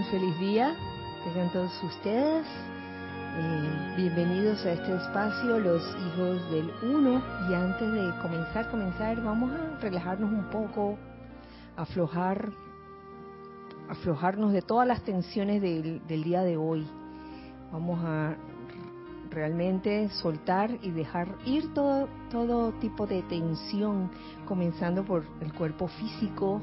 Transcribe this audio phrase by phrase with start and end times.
[0.00, 0.74] muy feliz día.
[1.24, 2.46] Tengan todos ustedes.
[3.36, 7.22] Eh, bienvenidos a este espacio, los hijos del uno.
[7.50, 10.96] Y antes de comenzar, comenzar, vamos a relajarnos un poco,
[11.76, 12.50] aflojar,
[13.90, 16.86] aflojarnos de todas las tensiones del, del día de hoy.
[17.70, 18.36] Vamos a
[19.30, 24.10] realmente soltar y dejar ir todo, todo tipo de tensión,
[24.46, 26.62] comenzando por el cuerpo físico,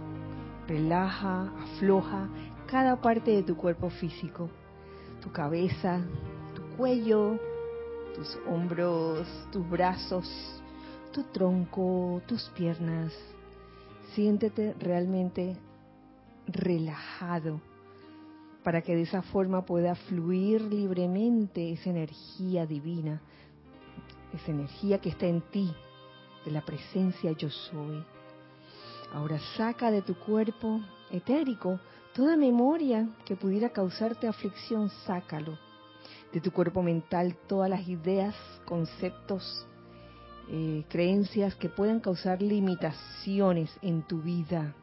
[0.67, 2.29] relaja, afloja
[2.67, 4.49] cada parte de tu cuerpo físico,
[5.21, 6.01] tu cabeza,
[6.53, 7.39] tu cuello,
[8.13, 10.27] tus hombros, tus brazos,
[11.13, 13.13] tu tronco, tus piernas.
[14.13, 15.55] Siéntete realmente
[16.47, 17.61] relajado
[18.63, 23.21] para que de esa forma pueda fluir libremente esa energía divina,
[24.33, 25.73] esa energía que está en ti,
[26.43, 28.03] de la presencia yo soy.
[29.13, 30.81] Ahora saca de tu cuerpo
[31.11, 31.79] etérico
[32.17, 35.55] toda memoria que pudiera causarte aflicción, sácalo.
[36.33, 39.67] De tu cuerpo mental todas las ideas, conceptos,
[40.49, 44.73] eh, creencias que puedan causar limitaciones en tu vida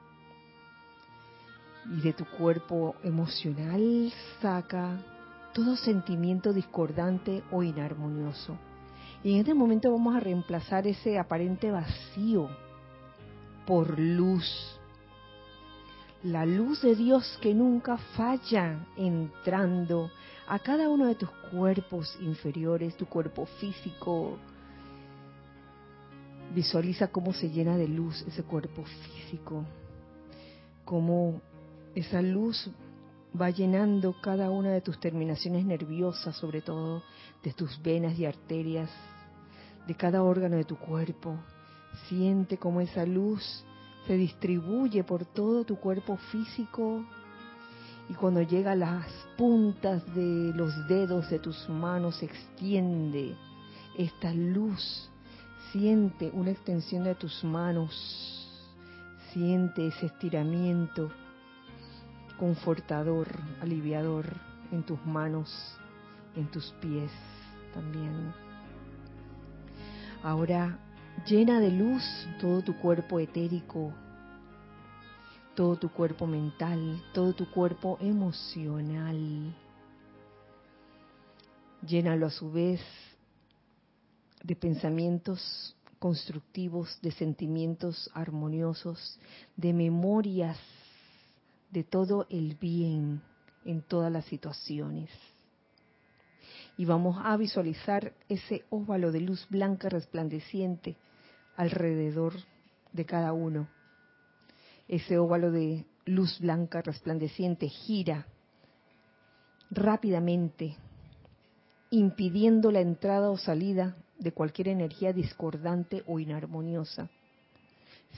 [1.92, 5.04] y de tu cuerpo emocional saca
[5.52, 8.56] todo sentimiento discordante o inarmonioso.
[9.24, 12.48] Y en este momento vamos a reemplazar ese aparente vacío
[13.66, 14.78] por luz.
[16.24, 20.10] La luz de Dios que nunca falla entrando
[20.48, 24.38] a cada uno de tus cuerpos inferiores, tu cuerpo físico.
[26.54, 29.66] Visualiza cómo se llena de luz ese cuerpo físico,
[30.86, 31.42] cómo
[31.94, 32.70] esa luz
[33.38, 37.02] va llenando cada una de tus terminaciones nerviosas, sobre todo
[37.42, 38.88] de tus venas y arterias,
[39.86, 41.36] de cada órgano de tu cuerpo.
[42.08, 43.62] Siente cómo esa luz
[44.06, 47.04] se distribuye por todo tu cuerpo físico
[48.08, 53.34] y cuando llega a las puntas de los dedos de tus manos se extiende
[53.96, 55.10] esta luz.
[55.72, 57.90] Siente una extensión de tus manos,
[59.32, 61.10] siente ese estiramiento
[62.38, 63.26] confortador,
[63.60, 64.26] aliviador
[64.70, 65.50] en tus manos,
[66.36, 67.10] en tus pies
[67.72, 68.32] también.
[70.22, 70.78] Ahora
[71.26, 72.02] llena de luz
[72.40, 73.92] todo tu cuerpo etérico,
[75.54, 79.54] todo tu cuerpo mental, todo tu cuerpo emocional.
[81.86, 82.80] Llénalo a su vez
[84.42, 89.18] de pensamientos constructivos, de sentimientos armoniosos,
[89.56, 90.58] de memorias
[91.70, 93.20] de todo el bien
[93.64, 95.10] en todas las situaciones.
[96.76, 100.96] Y vamos a visualizar ese óvalo de luz blanca resplandeciente
[101.56, 102.34] alrededor
[102.92, 103.68] de cada uno.
[104.88, 108.26] Ese óvalo de luz blanca resplandeciente gira
[109.70, 110.76] rápidamente,
[111.90, 117.08] impidiendo la entrada o salida de cualquier energía discordante o inarmoniosa.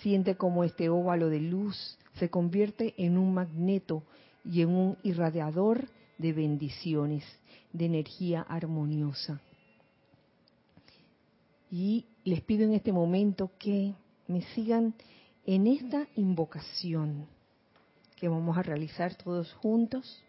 [0.02, 4.02] Siente como este óvalo de luz se convierte en un magneto
[4.44, 5.88] y en un irradiador
[6.18, 7.24] de bendiciones,
[7.72, 9.40] de energía armoniosa.
[11.70, 13.94] Y les pido en este momento que
[14.26, 14.94] me sigan
[15.46, 17.28] en esta invocación
[18.16, 20.24] que vamos a realizar todos juntos.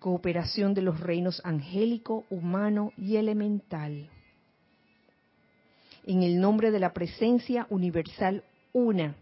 [0.00, 4.10] Cooperación de los reinos angélico, humano y elemental.
[6.04, 9.14] En el nombre de la presencia universal una,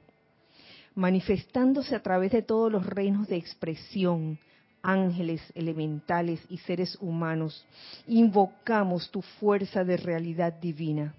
[0.95, 4.39] manifestándose a través de todos los reinos de expresión,
[4.87, 7.67] ángeles, elementales y seres humanos,
[8.07, 11.15] invocamos tu fuerza de realidad divina,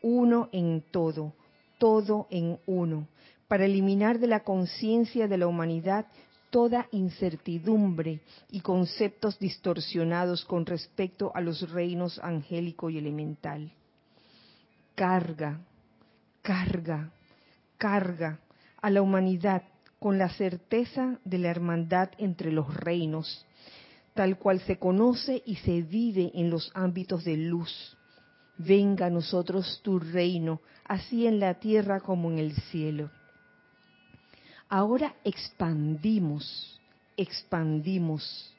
[0.00, 1.32] uno en todo,
[1.78, 3.08] todo en uno,
[3.48, 6.06] para eliminar de la conciencia de la humanidad
[6.50, 13.72] toda incertidumbre y conceptos distorsionados con respecto a los reinos angélico y elemental.
[14.94, 15.58] Carga,
[16.42, 17.10] carga,
[17.76, 18.38] carga
[18.80, 19.64] a la humanidad
[20.04, 23.46] con la certeza de la hermandad entre los reinos,
[24.12, 27.96] tal cual se conoce y se vive en los ámbitos de luz.
[28.58, 33.10] Venga a nosotros tu reino, así en la tierra como en el cielo.
[34.68, 36.78] Ahora expandimos,
[37.16, 38.54] expandimos,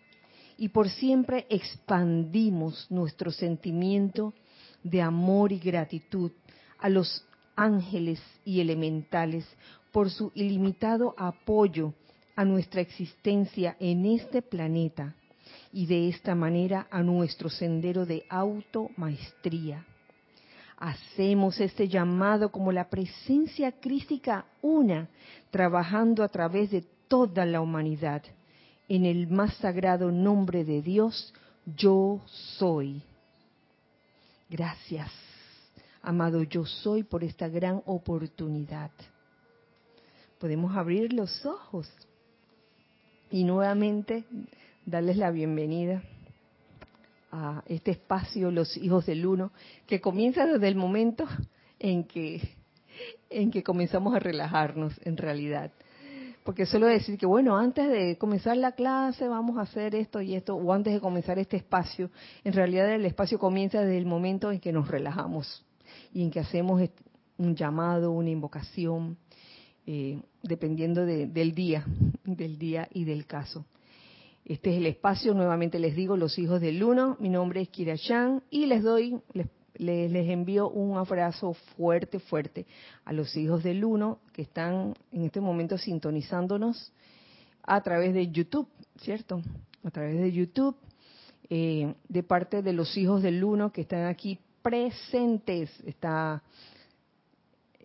[0.58, 4.34] y por siempre expandimos nuestro sentimiento
[4.82, 6.32] de amor y gratitud
[6.80, 7.24] a los
[7.56, 9.46] ángeles y elementales
[9.96, 11.94] por su ilimitado apoyo
[12.36, 15.16] a nuestra existencia en este planeta
[15.72, 19.86] y de esta manera a nuestro sendero de automaestría.
[20.76, 25.08] Hacemos este llamado como la presencia crística una,
[25.50, 28.22] trabajando a través de toda la humanidad.
[28.90, 31.34] En el más sagrado nombre de Dios,
[31.66, 32.20] yo
[32.58, 33.02] soy.
[34.50, 35.10] Gracias,
[36.02, 38.92] amado yo soy, por esta gran oportunidad.
[40.40, 41.90] Podemos abrir los ojos
[43.32, 44.26] y nuevamente
[44.86, 46.04] darles la bienvenida
[47.32, 49.52] a este espacio, los hijos del uno,
[49.88, 51.26] que comienza desde el momento
[51.80, 52.42] en que,
[53.30, 55.72] en que comenzamos a relajarnos en realidad.
[56.44, 60.36] Porque suelo decir que, bueno, antes de comenzar la clase vamos a hacer esto y
[60.36, 62.12] esto, o antes de comenzar este espacio,
[62.44, 65.66] en realidad el espacio comienza desde el momento en que nos relajamos
[66.14, 66.82] y en que hacemos
[67.38, 69.18] un llamado, una invocación,
[69.88, 71.86] eh, dependiendo del día,
[72.24, 73.66] del día y del caso.
[74.46, 77.96] Este es el espacio, nuevamente les digo, los hijos del uno, mi nombre es Kira
[78.52, 79.48] y les doy, les,
[79.78, 82.68] les, envío un abrazo fuerte, fuerte
[83.06, 86.94] a los hijos del uno que están en este momento sintonizándonos
[87.64, 88.68] a través de YouTube,
[88.98, 89.42] ¿cierto?
[89.84, 90.76] A través de YouTube,
[91.50, 95.72] eh, de parte de los hijos del uno que están aquí presentes.
[95.86, 96.42] Está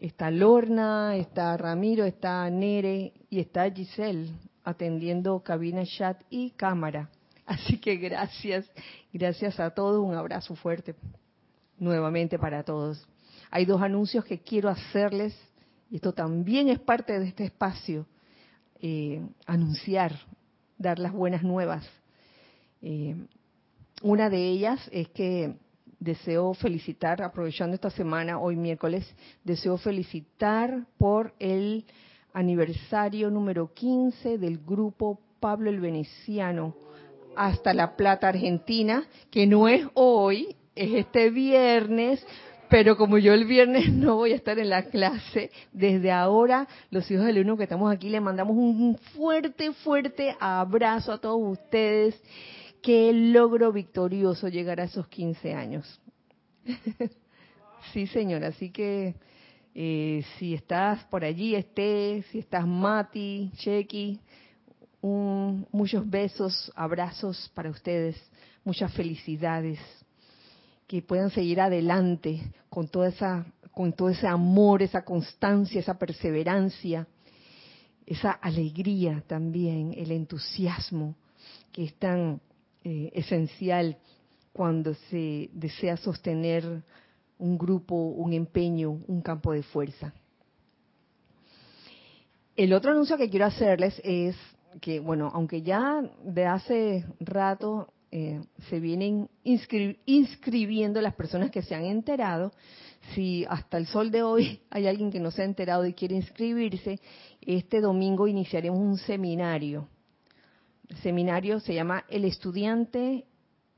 [0.01, 4.33] Está Lorna, está Ramiro, está Nere y está Giselle
[4.65, 7.11] atendiendo cabina, chat y cámara.
[7.45, 8.71] Así que gracias,
[9.13, 10.95] gracias a todos, un abrazo fuerte
[11.79, 13.07] nuevamente para todos.
[13.51, 15.37] Hay dos anuncios que quiero hacerles,
[15.91, 18.07] y esto también es parte de este espacio,
[18.81, 20.19] eh, anunciar,
[20.79, 21.87] dar las buenas nuevas.
[22.81, 23.17] Eh,
[24.01, 25.57] una de ellas es que
[26.01, 29.07] deseo felicitar, aprovechando esta semana, hoy miércoles,
[29.45, 31.85] deseo felicitar por el
[32.33, 36.75] aniversario número 15 del grupo Pablo el Veneciano
[37.37, 42.27] hasta La Plata, Argentina, que no es hoy, es este viernes,
[42.69, 47.11] pero como yo el viernes no voy a estar en la clase, desde ahora los
[47.11, 52.21] hijos del uno que estamos aquí le mandamos un fuerte, fuerte abrazo a todos ustedes
[52.83, 56.01] qué logro victorioso llegar a esos 15 años.
[57.93, 59.15] sí, señor, así que
[59.75, 64.21] eh, si estás por allí, esté, si estás Mati, Chequi,
[65.03, 68.17] muchos besos, abrazos para ustedes,
[68.65, 69.79] muchas felicidades,
[70.87, 77.07] que puedan seguir adelante con toda esa, con todo ese amor, esa constancia, esa perseverancia,
[78.05, 81.15] esa alegría también, el entusiasmo
[81.73, 82.41] que es tan
[82.85, 83.99] eh, esencial
[84.53, 86.83] cuando se desea sostener
[87.39, 90.13] un grupo, un empeño, un campo de fuerza.
[92.57, 94.37] El otro anuncio que quiero hacerles es
[94.81, 101.75] que, bueno, aunque ya de hace rato eh, se vienen inscribiendo las personas que se
[101.75, 102.53] han enterado,
[103.15, 106.17] si hasta el sol de hoy hay alguien que no se ha enterado y quiere
[106.17, 107.01] inscribirse,
[107.41, 109.89] este domingo iniciaremos un seminario
[111.03, 113.25] seminario se llama El estudiante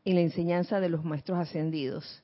[0.05, 2.23] en la enseñanza de los maestros ascendidos.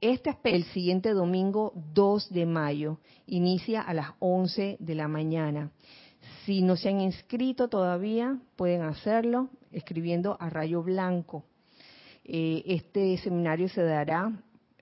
[0.00, 5.70] Este es el siguiente domingo 2 de mayo, inicia a las 11 de la mañana.
[6.44, 11.44] Si no se han inscrito todavía, pueden hacerlo escribiendo a rayo blanco.
[12.24, 14.32] Eh, este seminario se dará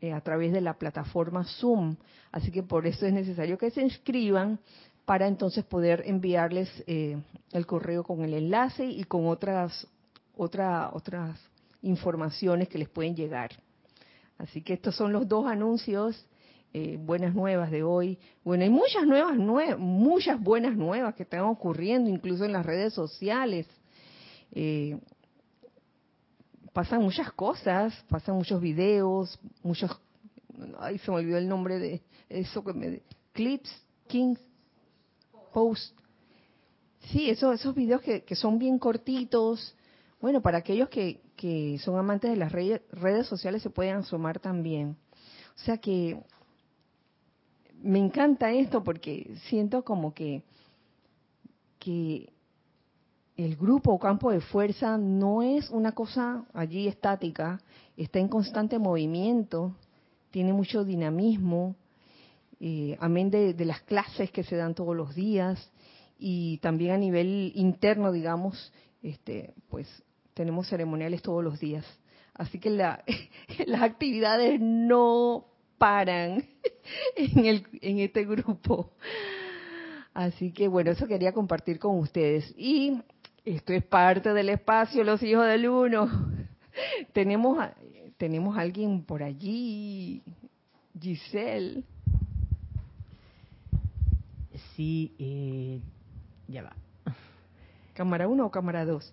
[0.01, 1.97] eh, a través de la plataforma Zoom,
[2.33, 4.59] así que por eso es necesario que se inscriban
[5.05, 7.21] para entonces poder enviarles eh,
[7.53, 9.87] el correo con el enlace y con otras,
[10.37, 11.39] otra, otras
[11.83, 13.51] informaciones que les pueden llegar.
[14.39, 16.27] Así que estos son los dos anuncios,
[16.73, 18.19] eh, buenas nuevas de hoy.
[18.43, 19.37] Bueno, hay muchas nuevas,
[19.79, 23.67] muchas buenas nuevas que están ocurriendo, incluso en las redes sociales.
[24.53, 24.99] Eh,
[26.73, 29.91] pasan muchas cosas, pasan muchos videos, muchos,
[30.81, 33.71] ay, se me olvidó el nombre de eso que me, clips,
[34.09, 34.41] kings,
[35.55, 35.97] post.
[37.11, 39.75] Sí, esos, esos videos que, son bien cortitos.
[40.21, 44.39] Bueno, para aquellos que, que son amantes de las redes, redes sociales se pueden asomar
[44.41, 44.97] también.
[45.57, 46.19] O sea que
[47.83, 50.43] me encanta esto porque siento como que,
[51.79, 52.33] que
[53.37, 57.61] el grupo o campo de fuerza no es una cosa allí estática,
[57.97, 59.75] está en constante movimiento,
[60.31, 61.77] tiene mucho dinamismo,
[62.67, 65.71] eh, amén de, las clases que se dan todos los días
[66.19, 69.87] y también a nivel interno, digamos, este, pues
[70.33, 71.85] tenemos ceremoniales todos los días.
[72.33, 73.05] Así que la,
[73.67, 75.45] las actividades no
[75.77, 76.43] paran
[77.17, 78.93] en, el, en este grupo.
[80.15, 82.51] Así que bueno, eso quería compartir con ustedes.
[82.57, 82.99] Y
[83.45, 86.09] esto es parte del espacio, los hijos del uno.
[87.13, 87.59] Tenemos,
[88.17, 90.23] tenemos alguien por allí,
[90.99, 91.85] Giselle.
[94.77, 95.81] Sí, eh,
[96.49, 96.73] ya va.
[97.95, 99.13] ¿Cámara 1 o cámara 2?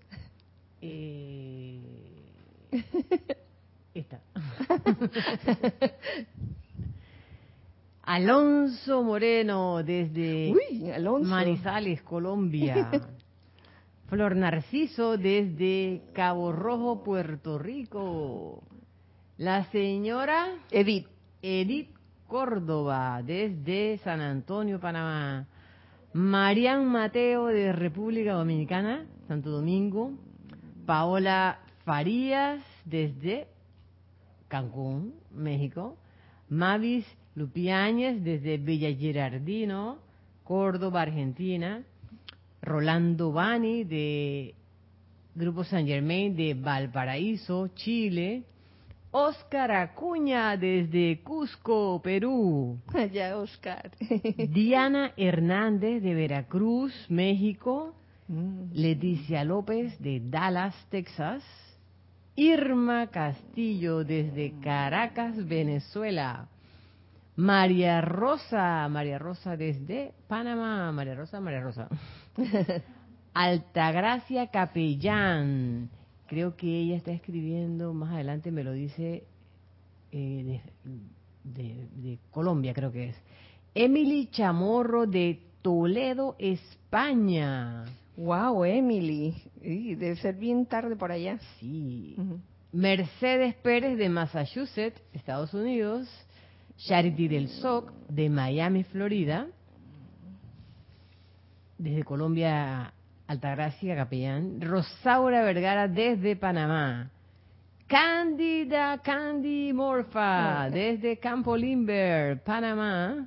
[0.81, 1.79] Eh,
[3.93, 4.21] esta.
[8.03, 11.29] Alonso Moreno desde Uy, Alonso.
[11.29, 12.89] Manizales, Colombia.
[14.07, 18.63] Flor Narciso desde Cabo Rojo, Puerto Rico.
[19.37, 21.07] La señora Edith.
[21.41, 21.89] Edith
[22.27, 25.47] Córdoba desde San Antonio, Panamá.
[26.13, 30.11] Marian Mateo de República Dominicana, Santo Domingo.
[30.85, 33.47] Paola Farías desde
[34.49, 35.97] Cancún, México.
[36.49, 39.99] Mavis Lupiáñez desde Villa Girardino,
[40.43, 41.83] Córdoba, Argentina.
[42.61, 44.53] Rolando Bani de
[45.33, 48.43] Grupo San Germain de Valparaíso, Chile.
[49.11, 52.79] Oscar Acuña desde Cusco, Perú.
[52.93, 53.91] Allá, Oscar.
[54.49, 57.93] Diana Hernández de Veracruz, México.
[58.27, 58.71] Mm.
[58.73, 61.43] Leticia López de Dallas, Texas.
[62.35, 66.47] Irma Castillo desde Caracas, Venezuela.
[67.35, 71.87] María Rosa, María Rosa desde Panamá, María Rosa, María Rosa.
[73.33, 75.89] Altagracia Capellán,
[76.31, 79.25] creo que ella está escribiendo, más adelante me lo dice,
[80.13, 80.61] eh,
[81.43, 83.17] de, de- de Colombia creo que es.
[83.75, 87.83] Emily Chamorro de Toledo, España.
[88.15, 89.35] Wow, Emily.
[89.61, 91.37] Debe ser bien tarde por allá.
[91.59, 92.15] Sí.
[92.71, 96.07] Mercedes Pérez de Massachusetts, Estados Unidos.
[96.77, 99.47] Charity del SOC de Miami, Florida.
[101.77, 102.93] Desde Colombia,
[103.31, 104.59] Altagracia, Capellán.
[104.59, 107.09] Rosaura Vergara desde Panamá.
[107.87, 113.25] Cándida Candy Morfa desde Campo Limber, Panamá.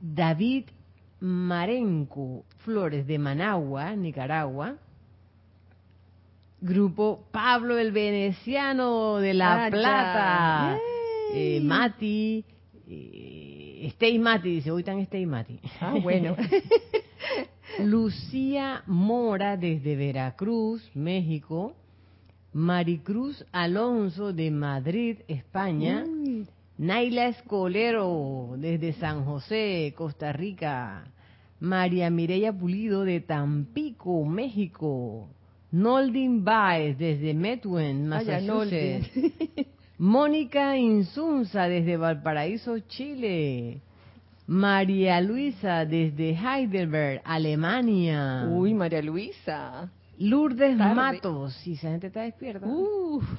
[0.00, 0.64] David
[1.20, 4.76] Marenco Flores de Managua, Nicaragua.
[6.62, 9.68] Grupo Pablo el Veneciano de La.
[9.70, 10.78] Plata.
[11.34, 12.42] Eh, Mati.
[12.88, 15.60] Eh, Stay Mati, dice, hoy están Stay Mati.
[15.78, 16.34] Ah, bueno.
[17.80, 21.74] Lucía Mora desde Veracruz, México.
[22.52, 26.04] Maricruz Alonso de Madrid, España.
[26.06, 26.46] Uy.
[26.78, 31.04] Naila Escolero desde San José, Costa Rica.
[31.60, 35.28] María Mireya Pulido de Tampico, México.
[35.72, 39.10] Noldin Baez desde Methuen, Vaya, Massachusetts.
[39.98, 43.80] Mónica Insunza desde Valparaíso, Chile.
[44.48, 48.48] María Luisa desde Heidelberg, Alemania.
[48.50, 49.90] Uy, María Luisa.
[50.18, 50.94] Lourdes tarde.
[50.94, 52.66] Matos, si esa gente está despierta.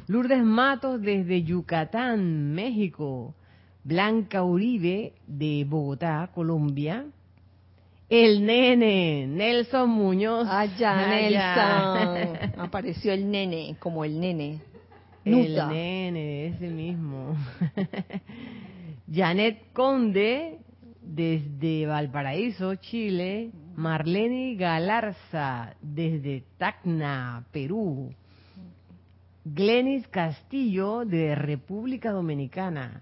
[0.08, 3.34] Lourdes Matos desde Yucatán, México.
[3.84, 7.08] Blanca Uribe de Bogotá, Colombia.
[8.08, 10.48] El nene, Nelson Muñoz.
[10.48, 12.14] Allá, Allá.
[12.14, 12.52] Nelson.
[12.60, 14.62] Apareció el nene, como el nene.
[15.26, 17.36] El nene, ese mismo.
[19.12, 20.60] Janet Conde,
[21.10, 23.52] desde Valparaíso, Chile.
[23.76, 28.14] Marlene Galarza, desde Tacna, Perú.
[29.46, 33.02] Glenis Castillo, de República Dominicana.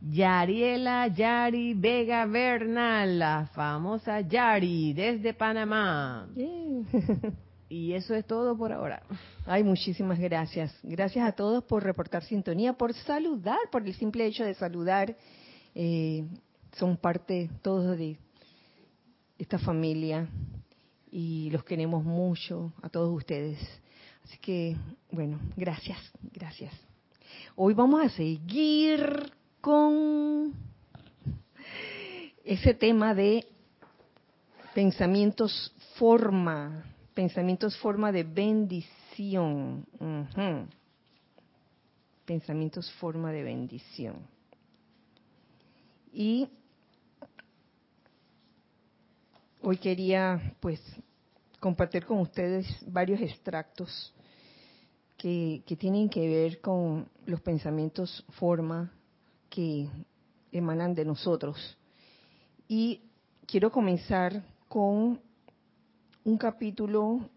[0.00, 6.28] Yariela Yari Vega Bernal, la famosa Yari, desde Panamá.
[6.36, 7.32] Yeah.
[7.68, 9.02] Y eso es todo por ahora.
[9.44, 10.74] Ay, muchísimas gracias.
[10.82, 15.14] Gracias a todos por reportar sintonía, por saludar, por el simple hecho de saludar.
[15.74, 16.24] Eh,
[16.72, 18.18] son parte todos de
[19.38, 20.28] esta familia
[21.10, 23.58] y los queremos mucho a todos ustedes.
[24.24, 24.76] Así que,
[25.10, 25.98] bueno, gracias,
[26.32, 26.72] gracias.
[27.56, 30.52] Hoy vamos a seguir con
[32.44, 33.46] ese tema de
[34.74, 36.84] pensamientos forma,
[37.14, 39.86] pensamientos forma de bendición.
[42.24, 44.16] Pensamientos forma de bendición.
[46.20, 46.48] Y
[49.62, 50.80] hoy quería pues
[51.60, 54.12] compartir con ustedes varios extractos
[55.16, 58.92] que, que tienen que ver con los pensamientos forma
[59.48, 59.88] que
[60.50, 61.78] emanan de nosotros.
[62.66, 63.00] Y
[63.46, 65.20] quiero comenzar con
[66.24, 67.30] un capítulo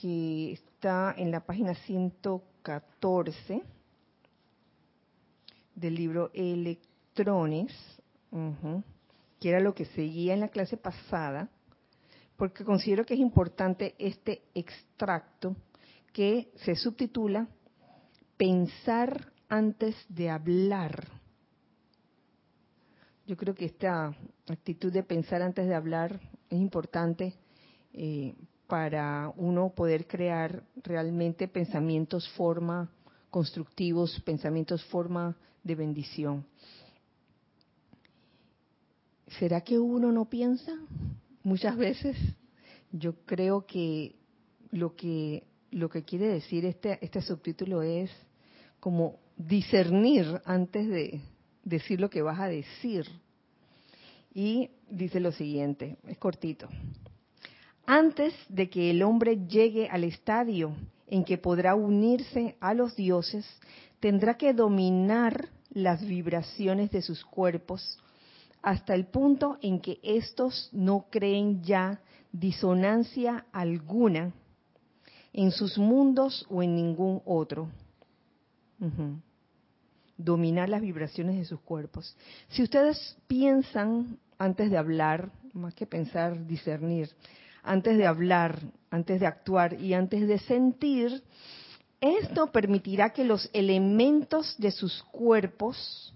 [0.00, 3.62] que está en la página 114
[5.74, 6.30] del libro
[9.40, 11.48] Que era lo que seguía en la clase pasada,
[12.36, 15.56] porque considero que es importante este extracto
[16.12, 17.48] que se subtitula
[18.36, 21.08] Pensar antes de hablar.
[23.26, 24.16] Yo creo que esta
[24.48, 27.34] actitud de pensar antes de hablar es importante
[27.92, 28.36] eh,
[28.68, 32.90] para uno poder crear realmente pensamientos forma
[33.28, 36.46] constructivos, pensamientos forma de bendición.
[39.38, 40.72] ¿Será que uno no piensa?
[41.42, 42.16] Muchas veces
[42.92, 44.16] yo creo que
[44.70, 48.10] lo que lo que quiere decir este este subtítulo es
[48.80, 51.20] como discernir antes de
[51.64, 53.06] decir lo que vas a decir.
[54.32, 56.68] Y dice lo siguiente, es cortito.
[57.86, 60.74] Antes de que el hombre llegue al estadio
[61.06, 63.46] en que podrá unirse a los dioses,
[64.00, 67.98] tendrá que dominar las vibraciones de sus cuerpos
[68.62, 72.00] hasta el punto en que éstos no creen ya
[72.32, 74.32] disonancia alguna
[75.32, 77.68] en sus mundos o en ningún otro.
[80.16, 82.16] Dominar las vibraciones de sus cuerpos.
[82.48, 87.10] Si ustedes piensan antes de hablar, más que pensar, discernir,
[87.62, 88.60] antes de hablar,
[88.90, 91.22] antes de actuar y antes de sentir,
[92.00, 96.14] esto permitirá que los elementos de sus cuerpos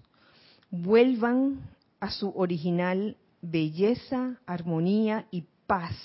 [0.71, 1.59] vuelvan
[2.03, 5.95] a su original belleza, armonía y paz.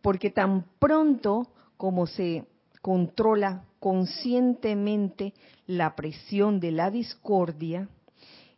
[0.00, 2.46] Porque tan pronto como se
[2.80, 5.34] controla conscientemente
[5.66, 7.90] la presión de la discordia,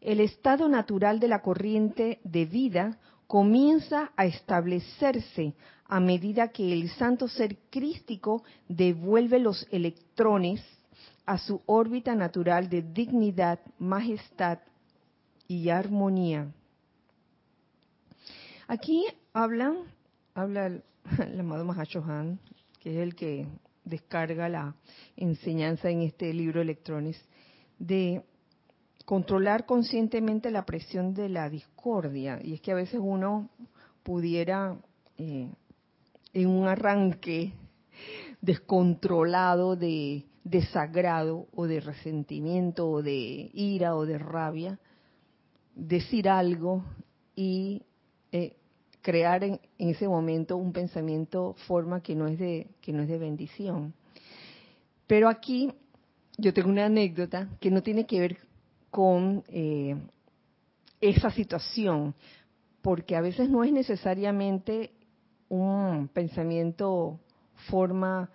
[0.01, 6.89] el estado natural de la corriente de vida comienza a establecerse a medida que el
[6.91, 10.63] santo ser crístico devuelve los electrones
[11.27, 14.61] a su órbita natural de dignidad, majestad
[15.49, 16.53] y armonía.
[18.69, 19.79] Aquí hablan,
[20.35, 20.85] habla el,
[21.19, 22.39] el amado Mahashohan,
[22.81, 23.49] que es el que
[23.85, 24.77] descarga la
[25.17, 27.19] enseñanza en este libro Electrones,
[27.79, 28.23] de
[29.07, 32.39] controlar conscientemente la presión de la discordia.
[32.43, 33.49] Y es que a veces uno
[34.03, 34.77] pudiera,
[35.17, 35.51] eh,
[36.35, 37.55] en un arranque
[38.43, 44.79] descontrolado de desagrado o de resentimiento o de ira o de rabia,
[45.79, 46.85] decir algo
[47.37, 47.83] y
[48.33, 48.57] eh,
[49.01, 53.19] crear en, ese momento un pensamiento forma que no es de que no es de
[53.19, 53.95] bendición.
[55.07, 55.73] Pero aquí
[56.37, 58.39] yo tengo una anécdota que no tiene que ver
[58.91, 59.97] con eh,
[61.01, 62.15] esa situación,
[62.83, 64.91] porque a veces no es necesariamente
[65.49, 67.21] un pensamiento
[67.71, 68.31] forma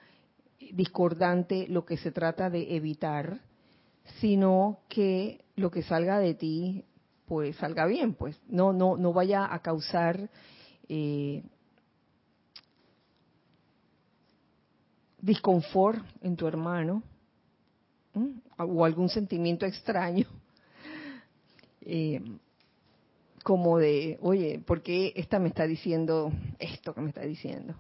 [0.72, 3.42] discordante lo que se trata de evitar,
[4.20, 6.86] sino que lo que salga de ti
[7.26, 8.40] pues salga bien, pues.
[8.48, 10.30] No no no vaya a causar
[10.90, 11.44] eh,
[15.20, 17.02] disconfort en tu hermano
[18.58, 20.28] o algún sentimiento extraño
[21.82, 22.22] eh,
[23.44, 27.76] como de oye ¿por qué esta me está diciendo esto que me está diciendo?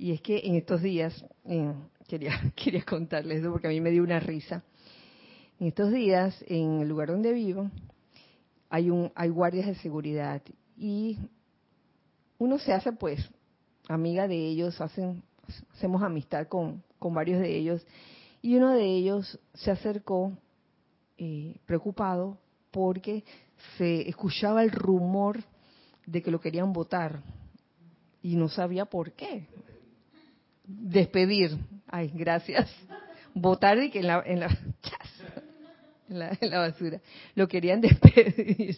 [0.00, 1.24] y es que en estos días
[2.08, 4.64] quería quería contarles eso porque a mí me dio una risa.
[5.60, 7.70] En estos días en el lugar donde vivo
[8.70, 10.40] hay un hay guardias de seguridad
[10.76, 11.18] y
[12.38, 13.28] uno se hace pues
[13.88, 15.22] amiga de ellos, hacen
[15.74, 17.84] hacemos amistad con, con varios de ellos
[18.40, 20.32] y uno de ellos se acercó
[21.18, 22.38] eh, preocupado
[22.70, 23.24] porque
[23.76, 25.42] se escuchaba el rumor
[26.06, 27.20] de que lo querían votar
[28.22, 29.46] y no sabía por qué.
[30.64, 32.70] Despedir, ay, gracias.
[33.34, 34.58] Votar y que en la, en la,
[36.10, 37.00] la, basura.
[37.34, 38.76] Lo querían despedir.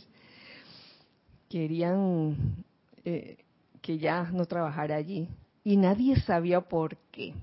[1.49, 2.65] Querían
[3.05, 3.39] eh,
[3.81, 5.29] que ya no trabajara allí.
[5.65, 7.35] Y nadie sabía por qué.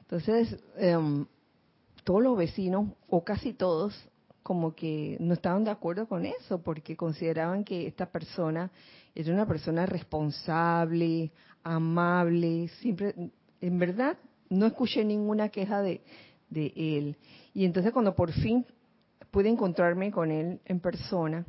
[0.00, 1.24] Entonces, eh,
[2.04, 3.94] todos los vecinos, o casi todos,
[4.42, 8.70] como que no estaban de acuerdo con eso, porque consideraban que esta persona
[9.14, 11.30] era una persona responsable,
[11.62, 13.14] amable, siempre,
[13.60, 14.16] en verdad,
[14.48, 16.00] no escuché ninguna queja de,
[16.50, 17.16] de él.
[17.54, 18.64] Y entonces cuando por fin
[19.30, 21.46] pude encontrarme con él en persona,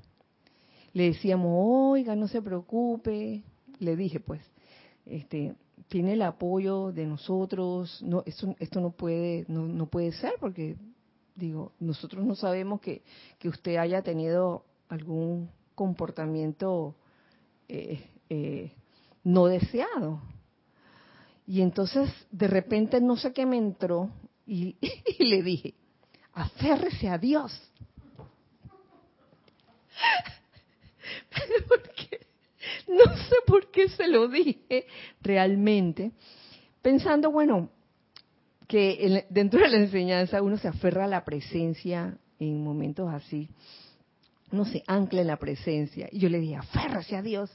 [0.94, 3.44] le decíamos, oiga, no se preocupe,
[3.80, 4.42] le dije pues,
[5.06, 5.56] este,
[5.88, 10.78] tiene el apoyo de nosotros, no, esto, esto no puede, no, no puede ser porque
[11.36, 13.04] digo, nosotros no sabemos que,
[13.46, 16.96] usted haya tenido algún comportamiento
[17.68, 18.72] eh, eh,
[19.24, 20.22] no deseado.
[21.46, 24.10] Y entonces de repente no sé qué me entró
[24.46, 24.78] y,
[25.20, 25.74] y le dije,
[26.34, 27.52] aférrese a Dios.
[31.68, 32.28] Porque
[32.88, 34.86] no sé por qué se lo dije
[35.22, 36.12] realmente,
[36.82, 37.70] pensando, bueno,
[38.68, 43.50] que dentro de la enseñanza uno se aferra a la presencia en momentos así,
[44.52, 46.08] uno se ancla en la presencia.
[46.12, 47.52] Y yo le dije, aférrese a Dios.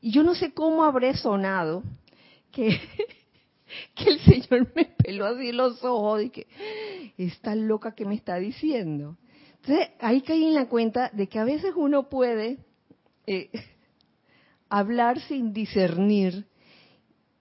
[0.00, 1.82] Y yo no sé cómo habré sonado,
[2.52, 2.80] que,
[3.94, 6.46] que el Señor me peló así los ojos y que
[7.16, 9.16] está loca que me está diciendo.
[9.62, 12.58] Entonces ahí caí en la cuenta de que a veces uno puede
[13.26, 13.50] eh,
[14.68, 16.46] hablar sin discernir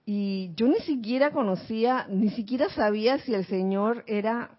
[0.10, 4.57] y yo ni siquiera conocía, ni siquiera sabía si el Señor era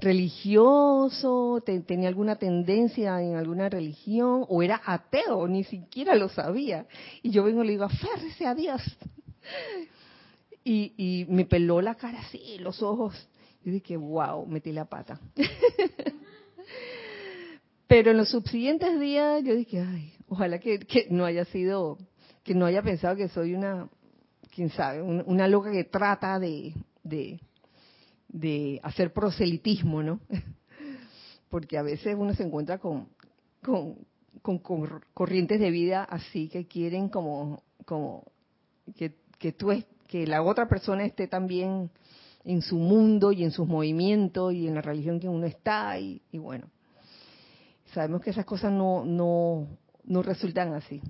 [0.00, 6.86] religioso, tenía alguna tendencia en alguna religión o era ateo, ni siquiera lo sabía.
[7.22, 8.82] Y yo vengo y le digo, aférrese a Dios.
[10.64, 13.28] Y, y me peló la cara así, los ojos.
[13.64, 15.20] Y dije, wow, metí la pata.
[17.90, 20.78] Pero en los subsiguientes días yo dije, ay, ojalá que,
[21.10, 21.98] no haya sido,
[22.44, 23.88] que no haya pensado que soy una,
[24.54, 27.40] quién sabe, una, loca que trata de, de
[28.82, 30.20] hacer proselitismo, ¿no?
[31.48, 33.08] Porque a veces uno se encuentra con,
[33.62, 33.96] con,
[35.14, 38.24] corrientes de vida así que quieren como, como
[38.96, 39.70] que, que, tú
[40.06, 41.90] que la otra persona esté también
[42.44, 46.22] en su mundo y en sus movimientos y en la religión que uno está y,
[46.32, 46.68] bueno,
[47.92, 49.66] sabemos que esas cosas no, no,
[50.04, 51.02] no resultan así.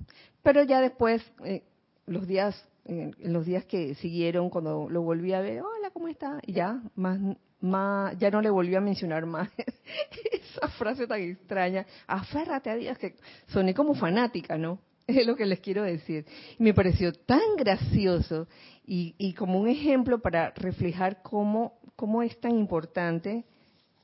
[0.43, 1.63] Pero ya después, eh,
[2.05, 6.39] los días en, los días que siguieron, cuando lo volví a ver, hola, ¿cómo está?
[6.45, 7.19] Y ya, más,
[7.59, 9.49] más, ya no le volví a mencionar más
[10.31, 13.15] esa frase tan extraña, aférrate a Dios, que
[13.47, 14.79] soné como fanática, ¿no?
[15.07, 16.25] Es lo que les quiero decir.
[16.59, 18.47] me pareció tan gracioso
[18.85, 23.45] y, y como un ejemplo para reflejar cómo, cómo es tan importante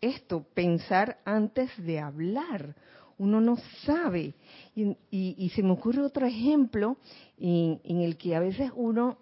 [0.01, 2.75] esto, pensar antes de hablar
[3.17, 4.33] uno no sabe.
[4.75, 6.97] Y, se me ocurre otro ejemplo
[7.37, 9.17] en, el que a veces uno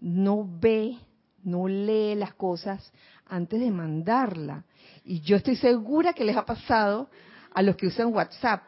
[0.00, 0.96] no ve,
[1.42, 2.92] no lee las cosas
[3.26, 4.64] antes de mandarla.
[5.04, 7.08] Y yo estoy segura que les ha pasado
[7.52, 8.64] a los que usan WhatsApp.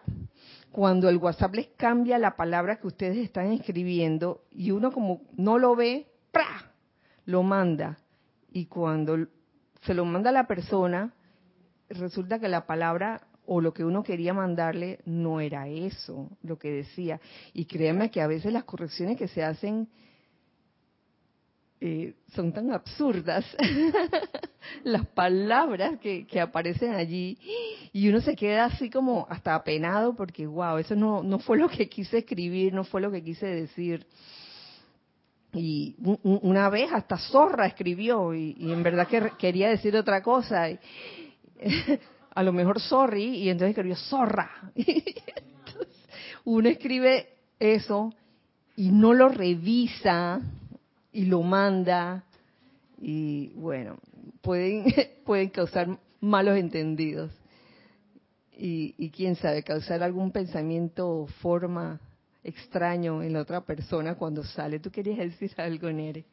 [0.73, 5.59] Cuando el WhatsApp les cambia la palabra que ustedes están escribiendo y uno como no
[5.59, 6.73] lo ve, ¡pra!
[7.29, 7.99] lo manda.
[8.51, 9.27] Y cuando
[9.83, 11.13] se lo manda a la persona,
[11.91, 16.71] resulta que la palabra o lo que uno quería mandarle no era eso lo que
[16.71, 17.19] decía.
[17.55, 19.89] Y créanme que a veces las correcciones que se hacen
[21.81, 23.47] eh, son tan absurdas,
[24.85, 27.39] las palabras que, que, aparecen allí,
[27.93, 31.69] y uno se queda así como hasta apenado porque, wow, eso no, no fue lo
[31.69, 34.07] que quise escribir, no fue lo que quise decir.
[35.55, 40.69] Y una vez hasta zorra escribió y, en verdad que quería decir otra cosa.
[42.35, 44.73] a lo mejor sorry, y entonces escribió zorra.
[46.45, 48.13] uno escribe eso
[48.77, 50.41] y no lo revisa
[51.13, 52.25] y lo manda
[53.01, 53.99] y bueno,
[54.41, 54.85] pueden,
[55.25, 57.33] pueden causar malos entendidos.
[58.57, 62.01] Y, y quién sabe, causar algún pensamiento o forma
[62.43, 64.81] extraño en la otra persona cuando sale.
[64.81, 66.25] ¿Tú querías decir algo, Nere?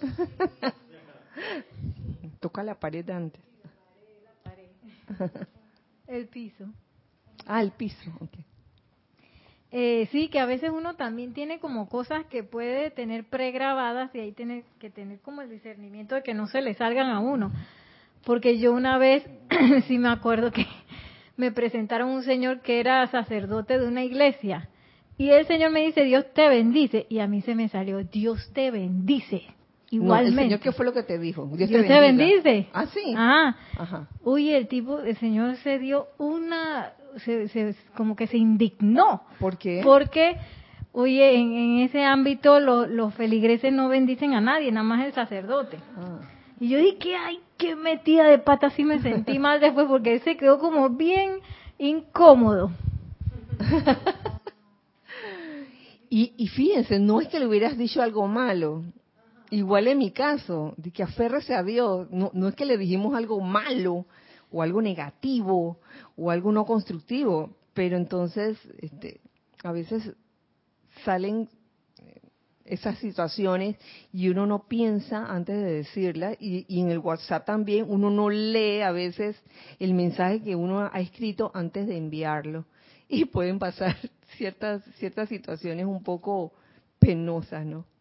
[2.42, 3.40] Toca la pared antes.
[6.06, 6.66] El piso.
[7.46, 8.10] Ah, el piso,
[9.74, 14.18] eh, sí, que a veces uno también tiene como cosas que puede tener pregrabadas y
[14.18, 17.50] ahí tiene que tener como el discernimiento de que no se le salgan a uno.
[18.26, 19.24] Porque yo una vez,
[19.88, 20.66] sí me acuerdo que
[21.38, 24.68] me presentaron un señor que era sacerdote de una iglesia
[25.16, 27.06] y el señor me dice, Dios te bendice.
[27.08, 29.42] Y a mí se me salió, Dios te bendice.
[29.92, 30.40] Igualmente.
[30.40, 31.50] el Señor, ¿qué fue lo que te dijo?
[31.52, 32.66] Dios, te, bendice.
[32.72, 33.14] Ah, sí.
[33.14, 33.54] Ah.
[33.76, 34.08] Ajá.
[34.24, 39.24] Uy, el tipo, el Señor se dio una, se, como que se indignó.
[39.38, 39.82] ¿Por qué?
[39.84, 40.38] Porque,
[40.92, 45.76] oye, en, ese ámbito los feligreses no bendicen a nadie, nada más el sacerdote.
[45.94, 46.20] Ah.
[46.58, 50.22] Y yo dije, ay, qué metida de pata, así me sentí mal después porque él
[50.22, 51.40] se quedó como bien
[51.76, 52.70] incómodo.
[56.08, 58.84] y, y fíjense, no es que le hubieras dicho algo malo,
[59.52, 63.14] Igual en mi caso, de que aférrese a Dios, no, no es que le dijimos
[63.14, 64.06] algo malo
[64.50, 65.78] o algo negativo
[66.16, 69.20] o algo no constructivo, pero entonces este,
[69.62, 70.10] a veces
[71.04, 71.50] salen
[71.98, 72.20] eh,
[72.64, 73.76] esas situaciones
[74.10, 78.30] y uno no piensa antes de decirla y, y, en el WhatsApp también uno no
[78.30, 79.36] lee a veces
[79.78, 82.64] el mensaje que uno ha escrito antes de enviarlo
[83.06, 83.96] y pueden pasar
[84.38, 86.54] ciertas ciertas situaciones un poco
[86.98, 87.91] penosas, ¿no?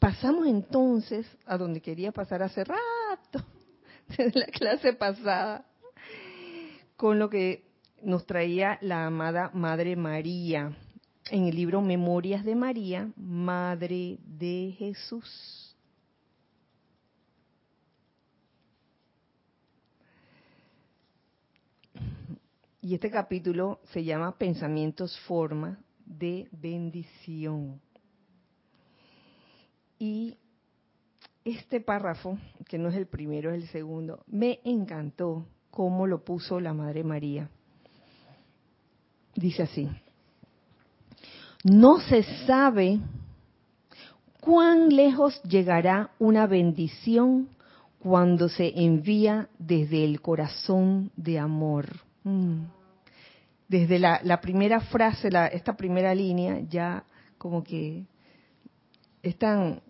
[0.00, 3.44] Pasamos entonces a donde quería pasar hace rato,
[4.08, 5.66] desde la clase pasada,
[6.96, 7.66] con lo que
[8.02, 10.74] nos traía la amada Madre María
[11.30, 15.76] en el libro Memorias de María, Madre de Jesús.
[22.80, 27.82] Y este capítulo se llama Pensamientos, Forma de Bendición.
[30.00, 30.38] Y
[31.44, 36.58] este párrafo, que no es el primero, es el segundo, me encantó cómo lo puso
[36.58, 37.50] la Madre María.
[39.34, 39.88] Dice así,
[41.64, 42.98] no se sabe
[44.40, 47.50] cuán lejos llegará una bendición
[47.98, 51.86] cuando se envía desde el corazón de amor.
[52.24, 52.62] Mm.
[53.68, 57.04] Desde la, primera frase, la, esta primera línea, ya
[57.36, 58.06] como que
[59.22, 59.80] es tan,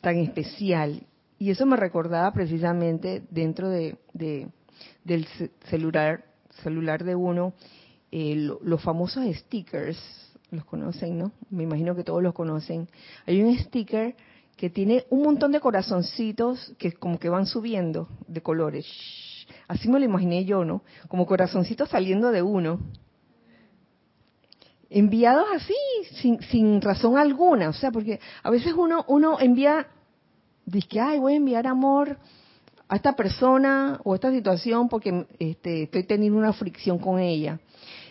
[0.00, 1.02] tan especial.
[1.38, 5.28] Y eso me recordaba precisamente dentro de, del
[5.68, 6.24] celular,
[6.62, 7.54] celular de uno,
[8.10, 9.98] eh, los famosos stickers,
[10.50, 11.32] los conocen, ¿no?
[11.50, 12.88] Me imagino que todos los conocen.
[13.26, 14.16] Hay un sticker
[14.56, 18.86] que tiene un montón de corazoncitos que como que van subiendo de colores.
[19.68, 20.82] Así me lo imaginé yo, ¿no?
[21.06, 22.80] Como corazoncitos saliendo de uno.
[24.90, 25.74] Enviados así,
[26.20, 27.68] sin, sin razón alguna.
[27.68, 29.86] O sea, porque a veces uno, uno envía,
[30.64, 32.18] dice, ay, voy a enviar amor
[32.88, 37.60] a esta persona o a esta situación porque este, estoy teniendo una fricción con ella.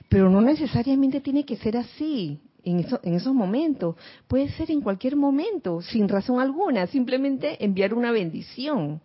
[0.07, 3.95] Pero no necesariamente tiene que ser así en, en esos momentos.
[4.27, 9.01] Puede ser en cualquier momento, sin razón alguna, simplemente enviar una bendición.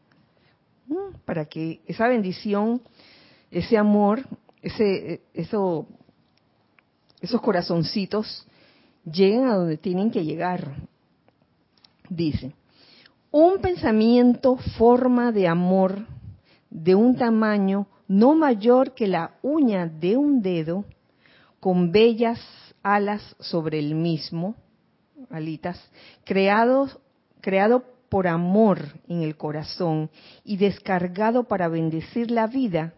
[1.24, 2.82] Para que esa bendición,
[3.50, 4.22] ese amor,
[4.60, 5.86] ese, eso,
[7.22, 8.44] esos corazoncitos
[9.04, 10.74] lleguen a donde tienen que llegar.
[12.10, 12.52] Dice,
[13.30, 16.04] un pensamiento forma de amor
[16.68, 20.84] de un tamaño no mayor que la uña de un dedo,
[21.60, 22.40] con bellas
[22.82, 24.56] alas sobre el mismo,
[25.30, 25.80] alitas,
[26.24, 26.88] creado,
[27.40, 30.10] creado por amor en el corazón
[30.44, 32.94] y descargado para bendecir la vida,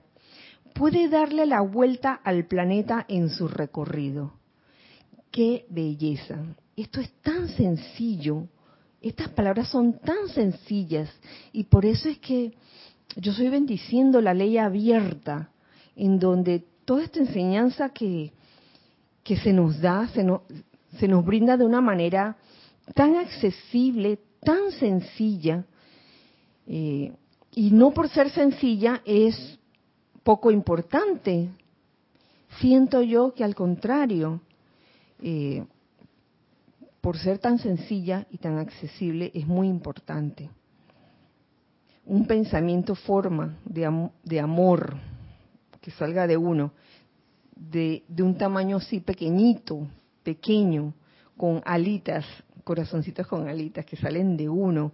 [0.75, 4.35] puede darle la vuelta al planeta en su recorrido.
[5.31, 6.45] ¡Qué belleza!
[6.77, 8.49] Esto es tan sencillo,
[9.01, 11.09] estas palabras son tan sencillas
[11.53, 12.53] y por eso es que
[13.17, 15.51] yo estoy bendiciendo la ley abierta,
[15.95, 18.33] en donde toda esta enseñanza que,
[19.23, 20.41] que se nos da, se nos,
[20.99, 22.37] se nos brinda de una manera
[22.95, 25.65] tan accesible, tan sencilla,
[26.67, 27.13] eh,
[27.53, 29.59] y no por ser sencilla es
[30.25, 31.49] poco importante.
[32.59, 34.41] Siento yo que al contrario,
[35.23, 35.65] eh,
[37.01, 40.51] por ser tan sencilla y tan accesible es muy importante
[42.07, 44.97] un pensamiento forma de, de amor
[45.81, 46.73] que salga de uno,
[47.57, 49.87] de, de, un tamaño así pequeñito,
[50.23, 50.95] pequeño,
[51.37, 52.25] con alitas,
[52.63, 54.93] corazoncitos con alitas que salen de uno,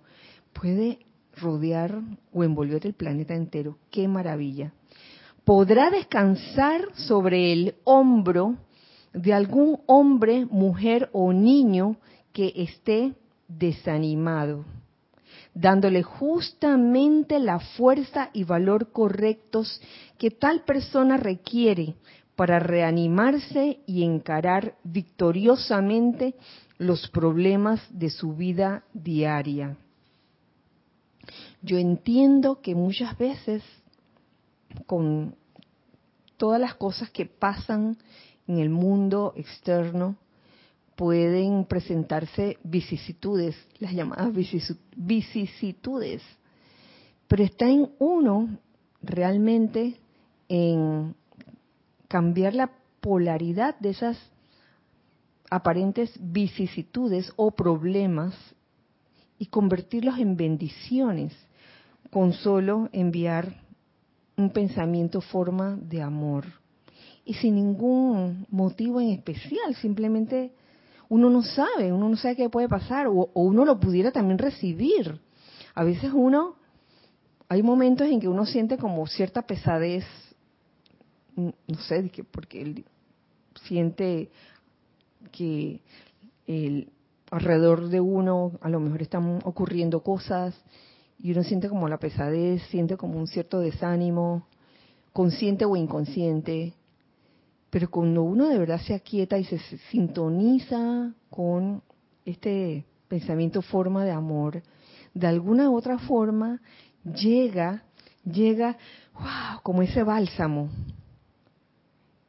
[0.53, 0.99] puede
[1.37, 2.01] rodear
[2.33, 3.79] o envolver el planeta entero.
[3.91, 4.73] ¡Qué maravilla!
[5.45, 8.57] Podrá descansar sobre el hombro
[9.13, 11.97] de algún hombre, mujer o niño
[12.33, 13.15] que esté
[13.49, 14.65] desanimado
[15.55, 19.81] dándole justamente la fuerza y valor correctos
[20.19, 21.95] que tal persona requiere
[22.37, 26.35] para reanimarse y encarar victoriosamente
[26.79, 29.77] los problemas de su vida diaria.
[31.63, 33.63] Yo entiendo que muchas veces
[34.87, 35.35] con
[36.37, 37.99] todas las cosas que pasan
[38.47, 40.17] en el mundo externo,
[40.97, 44.33] pueden presentarse vicisitudes, las llamadas
[44.97, 46.23] vicisitudes,
[47.27, 48.59] pero está en uno
[49.03, 49.97] realmente
[50.49, 51.15] en
[52.09, 54.19] cambiar la polaridad de esas
[55.49, 58.35] aparentes vicisitudes o problemas
[59.39, 61.33] y convertirlos en bendiciones
[62.11, 63.60] con solo enviar
[64.37, 66.47] un pensamiento forma de amor
[67.25, 70.53] y sin ningún motivo en especial, simplemente
[71.09, 75.21] uno no sabe, uno no sabe qué puede pasar, o, uno lo pudiera también recibir.
[75.75, 76.57] A veces uno,
[77.49, 80.05] hay momentos en que uno siente como cierta pesadez,
[81.37, 82.85] no sé, porque él
[83.65, 84.31] siente
[85.33, 85.81] que
[86.47, 86.91] el,
[87.31, 90.55] alrededor de uno a lo mejor están ocurriendo cosas
[91.23, 94.47] y uno siente como la pesadez, siente como un cierto desánimo,
[95.13, 96.75] consciente o inconsciente,
[97.69, 99.59] pero cuando uno de verdad se aquieta y se
[99.91, 101.83] sintoniza con
[102.25, 104.63] este pensamiento forma de amor,
[105.15, 106.61] de alguna u otra forma
[107.05, 107.85] llega,
[108.25, 108.77] llega,
[109.15, 110.71] wow, como ese bálsamo.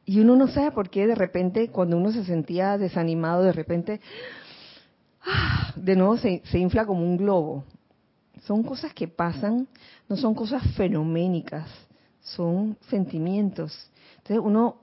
[0.04, 4.00] Y uno no sabe por qué de repente, cuando uno se sentía desanimado, de repente,
[5.24, 7.64] ah, de nuevo se, se infla como un globo.
[8.46, 9.68] Son cosas que pasan,
[10.08, 11.68] no son cosas fenoménicas,
[12.20, 13.90] son sentimientos.
[14.18, 14.76] Entonces uno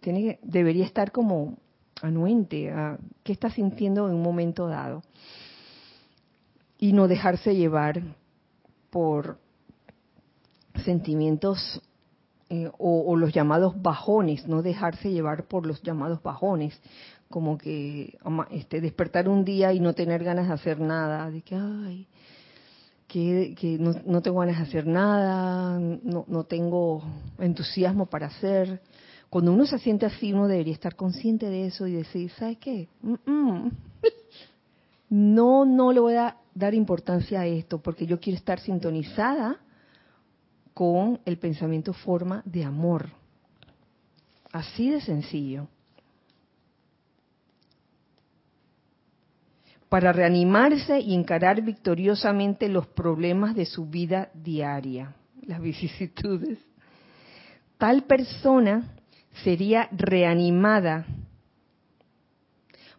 [0.00, 1.56] tiene debería estar como
[2.02, 5.02] anuente a qué está sintiendo en un momento dado
[6.78, 8.02] y no dejarse llevar
[8.90, 9.38] por
[10.84, 11.80] sentimientos
[12.48, 16.80] eh, o, los llamados bajones, no dejarse llevar por los llamados bajones,
[17.28, 18.18] como que
[18.52, 22.06] este, despertar un día y no tener ganas de hacer nada, de que, ay,
[23.06, 27.02] que, no, no, tengo ganas de hacer nada, no, no tengo
[27.38, 28.80] entusiasmo para hacer.
[29.30, 32.88] Cuando uno se siente así, uno debería estar consciente de eso y decir, ¿sabes qué?
[35.08, 39.60] No, no le voy a dar importancia a esto porque yo quiero estar sintonizada
[40.74, 43.10] con el pensamiento forma de amor.
[44.52, 45.68] Así de sencillo.
[49.88, 56.58] Para reanimarse y encarar victoriosamente los problemas de su vida diaria, las vicisitudes.
[57.78, 58.96] Tal persona
[59.44, 61.06] sería reanimada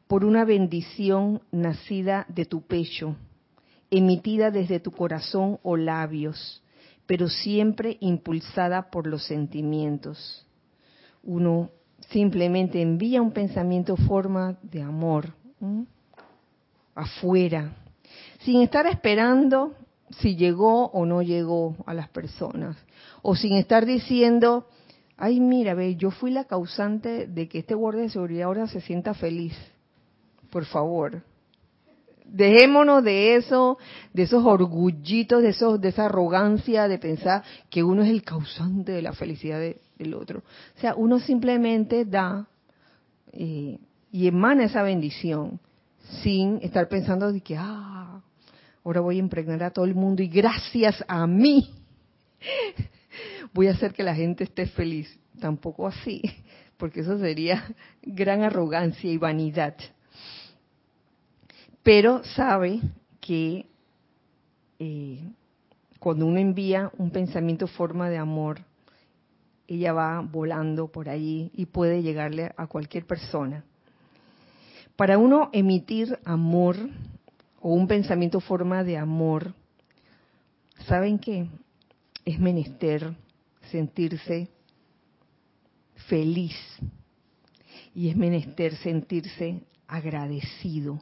[0.08, 3.18] por una bendición nacida de tu pecho,
[3.92, 6.64] emitida desde tu corazón o labios,
[7.06, 10.46] pero siempre impulsada por los sentimientos.
[11.24, 11.70] Uno
[12.12, 15.34] simplemente envía un pensamiento forma de amor
[16.98, 17.76] afuera,
[18.40, 19.76] sin estar esperando
[20.20, 22.76] si llegó o no llegó a las personas,
[23.22, 24.68] o sin estar diciendo,
[25.16, 28.82] ay mira, ve, yo fui la causante de que este guardia de seguridad ahora se
[28.82, 29.54] sienta feliz.
[30.50, 31.22] Por favor,
[32.26, 33.78] dejémonos de eso,
[34.14, 38.92] de esos orgullitos, de esos, de esa arrogancia de pensar que uno es el causante
[38.92, 40.40] de la felicidad del otro.
[40.40, 42.48] O sea, uno simplemente da
[43.34, 43.78] eh,
[44.12, 45.60] y emana esa bendición
[46.24, 48.22] sin estar pensando de que ah,
[48.84, 51.70] ahora voy a impregnar a todo el mundo y gracias a mí
[53.54, 55.20] voy a hacer que la gente esté feliz.
[55.40, 56.22] Tampoco así,
[56.78, 57.64] porque eso sería
[58.02, 59.76] gran arrogancia y vanidad
[61.88, 62.82] pero sabe
[63.22, 63.66] que
[64.78, 65.24] eh,
[66.00, 68.60] cuando uno envía un pensamiento forma de amor,
[69.70, 73.64] ella va volando por ahí y puede llegarle a cualquier persona.
[74.98, 76.76] Para uno emitir amor
[77.62, 79.54] o un pensamiento forma de amor,
[80.88, 81.48] ¿saben qué?
[82.26, 83.16] Es menester
[83.70, 84.50] sentirse
[86.10, 86.56] feliz
[87.94, 91.00] y es menester sentirse agradecido,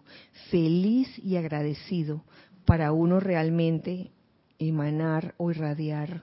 [0.51, 2.21] feliz y agradecido
[2.65, 4.11] para uno realmente
[4.59, 6.21] emanar o irradiar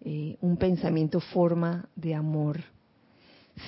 [0.00, 2.64] eh, un pensamiento forma de amor.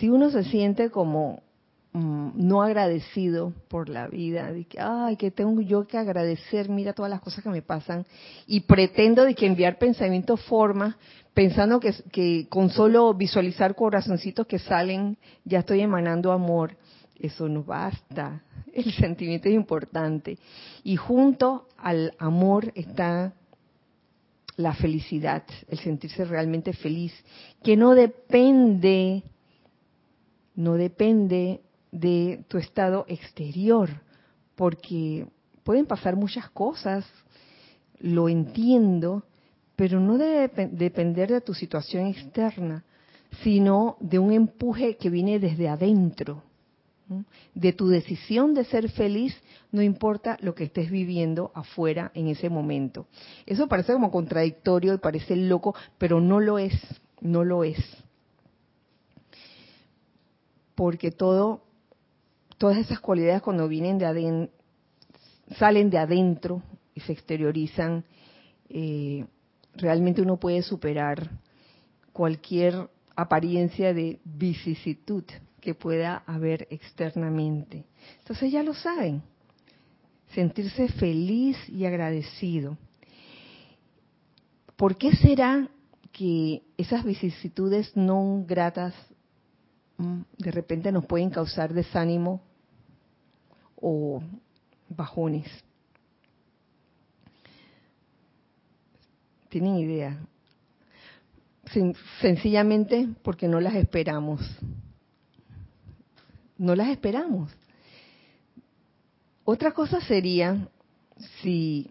[0.01, 1.45] Si uno se siente como
[1.93, 6.93] mm, no agradecido por la vida, de que, ay, que tengo yo que agradecer, mira
[6.93, 8.07] todas las cosas que me pasan,
[8.47, 10.97] y pretendo de que enviar pensamiento forma,
[11.35, 16.77] pensando que, que con solo visualizar corazoncitos que salen, ya estoy emanando amor
[17.23, 18.43] eso no basta.
[18.73, 20.39] El sentimiento es importante.
[20.83, 23.33] Y junto al amor está
[24.57, 27.13] la felicidad, el sentirse realmente feliz,
[27.63, 29.23] que no depende,
[30.55, 33.89] no depende de tu estado exterior,
[34.57, 35.29] porque
[35.63, 37.07] pueden pasar muchas cosas,
[38.01, 39.23] lo entiendo,
[39.77, 42.85] pero no debe depender de tu situación externa,
[43.43, 46.43] sino de un empuje que viene desde adentro
[47.55, 49.35] de tu decisión de ser feliz,
[49.71, 53.07] no importa lo que estés viviendo afuera en ese momento.
[53.47, 56.75] Eso parece como contradictorio y parece loco, pero no lo es,
[57.21, 57.79] no lo es.
[60.75, 61.63] Porque todo,
[62.63, 64.55] todas esas cualidades cuando vienen de adentro,
[65.59, 66.63] salen de adentro
[66.95, 68.05] y se exteriorizan,
[68.69, 69.27] eh,
[69.75, 71.29] realmente uno puede superar
[72.13, 75.25] cualquier apariencia de vicisitud
[75.61, 77.85] que pueda haber externamente.
[78.21, 79.25] Entonces ya lo saben,
[80.33, 82.79] sentirse feliz y agradecido.
[84.77, 85.69] ¿Por qué será
[86.13, 88.95] que esas vicisitudes no gratas
[89.97, 92.52] mm, de repente nos pueden causar desánimo
[93.83, 94.23] o
[94.89, 95.47] bajones?
[99.49, 100.19] ¿Tienen idea?
[102.21, 104.43] sencillamente porque no las esperamos
[106.63, 107.51] no las esperamos.
[109.45, 110.69] Otra cosa sería
[111.41, 111.91] si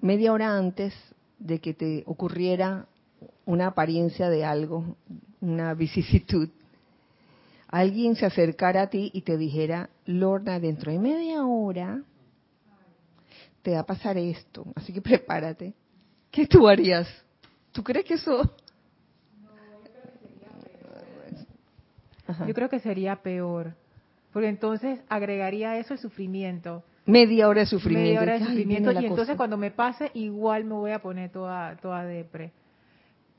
[0.00, 0.94] media hora antes
[1.40, 2.86] de que te ocurriera
[3.46, 4.96] una apariencia de algo,
[5.40, 6.48] una vicisitud,
[7.68, 12.02] alguien se acercara a ti y te dijera, Lorna, dentro de media hora
[13.62, 15.74] te va a pasar esto, así que prepárate.
[16.30, 17.08] ¿Qué tú harías?
[17.72, 18.42] ¿Tú crees que eso
[22.46, 23.74] yo creo que sería peor.
[24.32, 26.82] Porque entonces agregaría eso el sufrimiento.
[27.06, 28.06] Media hora de sufrimiento.
[28.06, 28.92] Media hora de sufrimiento.
[28.92, 29.36] Y entonces cosa.
[29.36, 32.52] cuando me pase, igual me voy a poner toda, toda depre.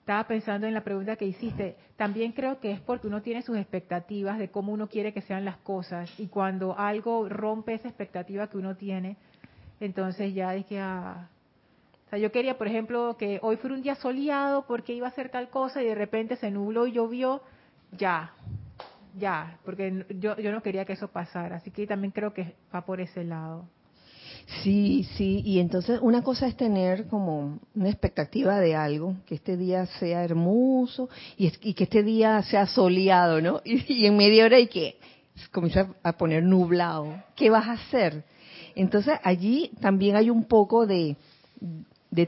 [0.10, 1.76] Estaba pensando en la pregunta que hiciste.
[1.96, 5.46] También creo que es porque uno tiene sus expectativas de cómo uno quiere que sean
[5.46, 6.12] las cosas.
[6.20, 9.18] Y cuando algo rompe esa expectativa que uno tiene,
[9.80, 11.30] entonces ya dije, ah.
[12.08, 15.12] O sea, yo quería, por ejemplo, que hoy fuera un día soleado porque iba a
[15.12, 17.44] hacer tal cosa y de repente se nubló y llovió.
[17.92, 18.34] Ya,
[19.16, 21.58] ya, porque yo, yo no quería que eso pasara.
[21.58, 23.68] Así que también creo que va por ese lado.
[24.64, 29.56] Sí, sí, y entonces una cosa es tener como una expectativa de algo, que este
[29.56, 33.62] día sea hermoso y, y que este día sea soleado, ¿no?
[33.64, 34.98] Y, en media hora y que
[35.52, 37.24] comienza a poner nublado.
[37.36, 38.24] ¿Qué vas a hacer?
[38.76, 41.16] Entonces allí también hay un poco de,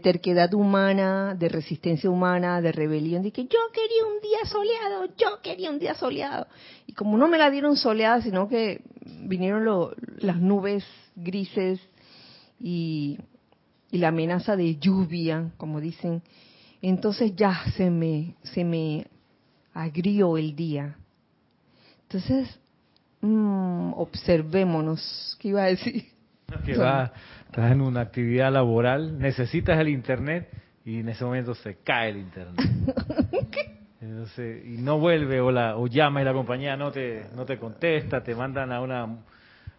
[0.01, 5.41] terquedad humana, de resistencia humana, de rebelión, de que yo quería un día soleado, yo
[5.41, 6.47] quería un día soleado.
[6.85, 8.81] Y como no me la dieron soleada, sino que
[9.23, 11.79] vinieron las nubes grises
[12.61, 13.19] y,
[13.91, 16.21] y la amenaza de lluvia, como dicen,
[16.81, 19.07] entonces ya se me, se me
[19.73, 20.95] agrió el día.
[22.03, 22.59] Entonces,
[23.21, 26.05] mm, observémonos, ¿qué iba a decir?
[26.65, 27.13] Que va,
[27.45, 30.49] estás en una actividad laboral, necesitas el internet
[30.83, 32.59] y en ese momento se cae el internet.
[34.01, 37.57] Entonces, y no vuelve o la o llama y la compañía no te no te
[37.57, 39.07] contesta, te mandan a una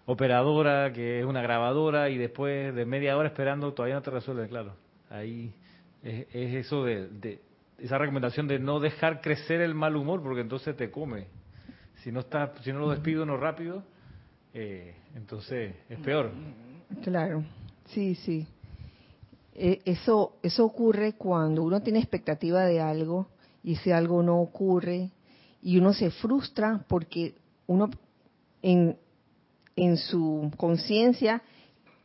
[0.07, 4.49] operadora que es una grabadora y después de media hora esperando todavía no te resuelve,
[4.49, 4.75] claro.
[5.11, 5.55] Ahí
[6.03, 7.41] es, es eso de,
[7.79, 11.27] esa recomendación de no dejar crecer el mal humor porque entonces te come.
[12.03, 13.83] Si no está si no lo despido no rápido,
[14.55, 16.31] eh, entonces es peor.
[17.03, 17.45] Claro,
[17.87, 18.47] sí, sí.
[19.55, 23.29] Eh, eso, eso ocurre cuando uno tiene expectativa de algo
[23.63, 25.11] y ese algo no ocurre
[25.63, 27.35] y uno se frustra porque
[27.67, 27.91] uno
[28.63, 28.97] en,
[29.77, 31.43] en su conciencia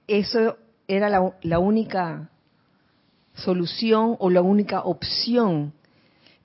[0.07, 0.57] eso
[0.87, 2.29] era la, la única
[3.33, 5.73] solución o la única opción.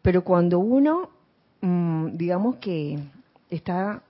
[0.03, 1.11] Pero cuando uno,
[1.61, 2.99] mm, digamos que
[3.51, 4.03] está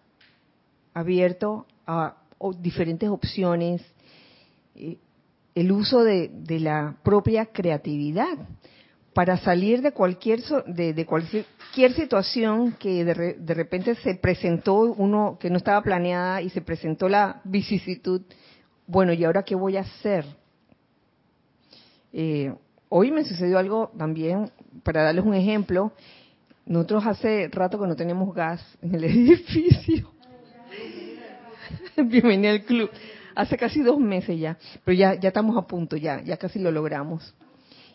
[0.95, 2.17] abierto a
[2.59, 3.83] diferentes opciones,
[4.75, 4.97] eh,
[5.55, 8.39] el uso de la propia creatividad
[9.15, 15.37] para salir de cualquier de, de cualquier situación que de, de repente se presentó uno
[15.41, 18.23] que no estaba planeada y se presentó la vicisitud
[18.87, 20.25] bueno y ahora qué voy a hacer
[22.15, 22.53] Eh,
[22.91, 24.51] hoy me sucedió algo también
[24.83, 25.93] para darles un ejemplo
[26.67, 30.11] nosotros hace rato que no tenemos gas en el edificio.
[31.97, 32.91] Bienvenida al club.
[33.35, 36.71] Hace casi dos meses ya, pero ya, ya estamos a punto, ya, ya casi lo
[36.71, 37.35] logramos.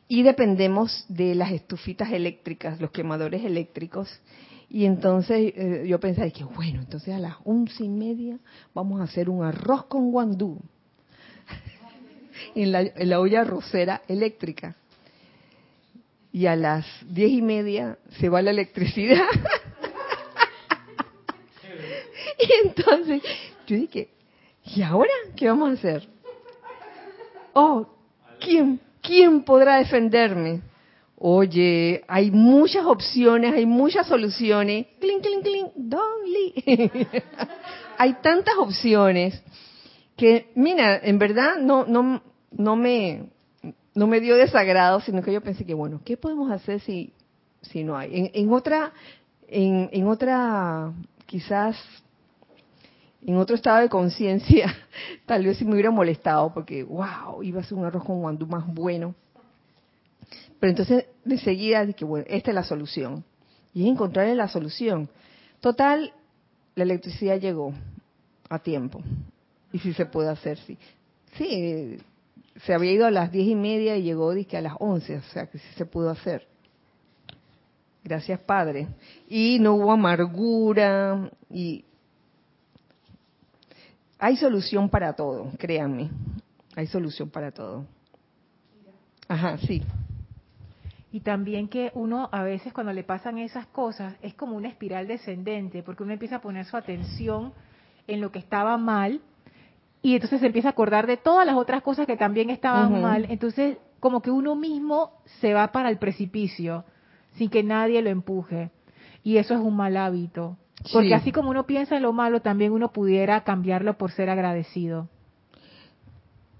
[0.08, 4.10] Y dependemos de las estufitas eléctricas, los quemadores eléctricos.
[4.70, 8.40] Y entonces eh, yo pensé que bueno, entonces a las once y media
[8.74, 10.60] vamos a hacer un arroz con guandú
[12.56, 14.76] en la, en la olla arrocera eléctrica.
[16.32, 19.24] Y a las diez y media se va la electricidad.
[22.40, 23.22] y entonces
[23.66, 24.10] yo dije,
[24.64, 26.08] ¿y ahora qué vamos a hacer?
[27.54, 27.88] Oh,
[28.40, 30.62] ¿quién, quién podrá defenderme?
[31.20, 34.86] Oye, hay muchas opciones, hay muchas soluciones.
[35.00, 36.54] Clink, clink, clink, Don Lee.
[37.98, 39.42] hay tantas opciones
[40.16, 43.30] que, mira, en verdad no, no, no me,
[43.96, 47.14] no me dio desagrado, sino que yo pensé que, bueno, ¿qué podemos hacer si,
[47.62, 48.30] si no hay?
[48.34, 48.92] En, otra,
[49.48, 50.94] en otra,
[51.26, 51.78] quizás
[53.26, 54.74] en otro estado de conciencia,
[55.26, 58.46] tal vez si me hubiera molestado porque, wow, iba a ser un arroz con guandú
[58.48, 59.16] más bueno.
[60.60, 63.24] Pero entonces, de enseguida dije, bueno, esta es la solución.
[63.74, 65.10] Y es encontrarle la solución.
[65.60, 66.14] Total,
[66.76, 67.74] la electricidad llegó
[68.50, 69.02] a tiempo.
[69.72, 70.78] Y sí se puede hacer, sí.
[71.38, 71.98] Sí,
[72.64, 75.22] se había ido a las diez y media y llegó dizque, a las once, o
[75.34, 76.48] sea que sí se pudo hacer.
[78.04, 78.88] Gracias, Padre.
[79.28, 81.84] Y no hubo amargura y
[84.20, 86.10] hay solución para todo, créanme.
[86.76, 87.86] Hay solución para todo.
[89.28, 89.84] Ajá, sí.
[91.12, 95.08] Y también que uno a veces cuando le pasan esas cosas es como una espiral
[95.08, 97.54] descendente, porque uno empieza a poner su atención
[98.08, 99.22] en lo que estaba mal
[100.02, 103.26] y entonces se empieza a acordar de todas las otras cosas que también estaban mal.
[103.30, 106.86] Entonces como que uno mismo se va para el precipicio
[107.36, 108.72] sin que nadie lo empuje.
[109.24, 110.58] Y eso es un mal hábito.
[110.94, 111.14] Porque Sí.
[111.14, 115.10] así como uno piensa en lo malo, también uno pudiera cambiarlo por ser agradecido.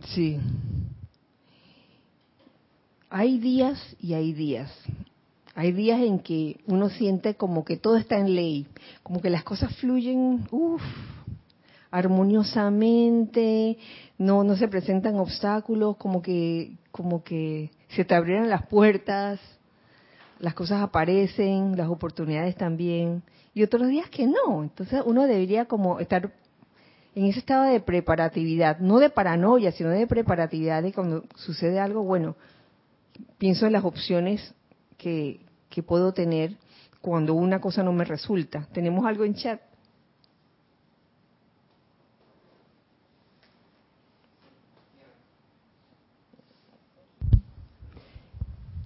[0.04, 0.40] Sí.
[3.10, 4.72] Hay días y hay días.
[5.56, 8.68] Hay días en que uno siente como que todo está en ley,
[9.02, 10.82] como que las cosas fluyen, uff,
[11.90, 13.78] armoniosamente,
[14.20, 19.40] no no se presentan obstáculos, como que como que se te abrieran las puertas,
[20.40, 23.24] las cosas aparecen, las oportunidades también,
[23.54, 24.64] y otros días que no.
[24.64, 26.32] Entonces uno debería como estar
[27.16, 32.04] en ese estado de preparatividad, no de paranoia, sino de preparatividad de cuando sucede algo,
[32.04, 32.36] bueno,
[33.38, 34.54] pienso en las opciones
[34.98, 36.56] que, que puedo tener
[37.02, 38.68] cuando una cosa no me resulta.
[38.72, 39.62] ¿Tenemos algo en chat?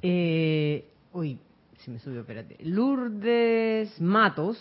[0.04, 1.40] Eh, uy,
[1.80, 2.58] se me subió, espérate.
[2.64, 4.58] Lourdes Matos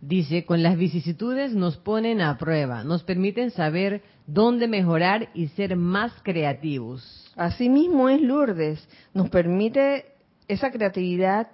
[0.00, 5.76] dice, con las vicisitudes nos ponen a prueba, nos permiten saber dónde mejorar y ser
[5.76, 7.32] más creativos.
[7.36, 10.06] Así mismo es Lourdes, nos permite
[10.48, 11.48] esa creatividad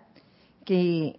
[0.65, 1.19] que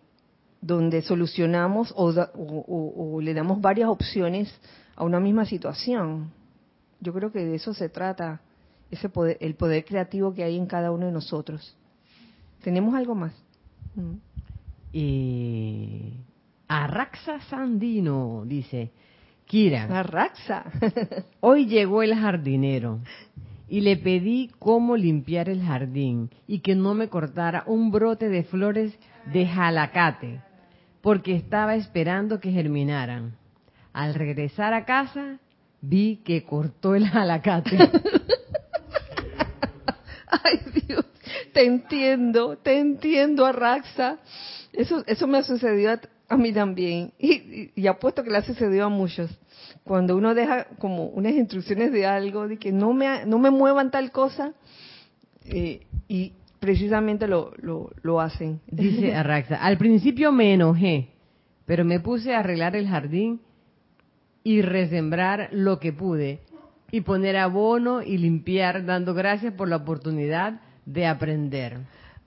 [0.62, 4.54] donde solucionamos o, o le damos varias opciones
[4.96, 6.32] a una misma situación.
[7.00, 8.42] Yo creo que de eso se trata,
[8.90, 11.78] ese poder, el poder creativo que hay en cada uno de nosotros.
[12.68, 13.32] ¿Tenemos algo más?
[13.96, 14.16] Mm.
[14.92, 16.16] Y
[16.68, 18.92] Arraxa Sandino dice,
[19.46, 20.66] Kira, Arraxa.
[21.40, 23.00] hoy llegó el jardinero
[23.70, 28.44] y le pedí cómo limpiar el jardín y que no me cortara un brote de
[28.44, 29.00] flores
[29.32, 30.42] de jalacate,
[31.00, 33.38] porque estaba esperando que germinaran.
[33.94, 35.40] Al regresar a casa,
[35.80, 37.78] vi que cortó el jalacate.
[40.44, 41.06] Ay, Dios,
[41.54, 44.20] te entiendo, te entiendo, Arraxa.
[44.74, 46.00] Eso, eso me ha sucedido a,
[46.30, 47.14] a mí también.
[47.18, 49.32] Y, y, y apuesto que le ha sucedido a muchos.
[49.84, 53.92] Cuando uno deja como unas instrucciones de algo, de que no me, no me muevan
[53.92, 54.54] tal cosa,
[55.46, 58.62] eh, y precisamente lo, lo, lo hacen.
[58.68, 61.10] Dice Arraxa, al principio me enojé,
[61.66, 63.42] pero me puse a arreglar el jardín
[64.44, 66.42] y resembrar lo que pude
[66.92, 71.78] y poner abono y limpiar, dando gracias por la oportunidad de aprender.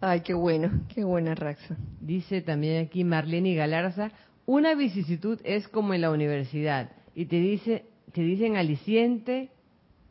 [0.00, 1.76] Ay, qué bueno, qué buena Arraxa.
[2.00, 4.10] Dice también aquí Marlene Galarza,
[4.46, 9.48] una vicisitud es como en la universidad y te dice, te dicen aliciente,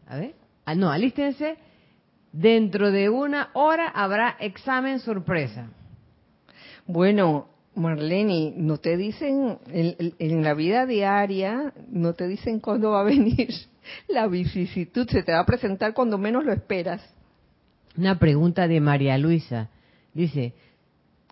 [0.07, 0.33] a ver,
[0.65, 1.57] ah, no, alístense,
[2.31, 5.69] dentro de una hora habrá examen sorpresa.
[6.85, 12.91] Bueno, Marlene, no te dicen, en, en- en la vida diaria, no te dicen cuándo
[12.91, 13.49] va a venir
[14.07, 17.01] la vicisitud, se te va a presentar cuando menos lo esperas.
[17.97, 19.69] Una pregunta de María Luisa.
[20.13, 20.53] Dice,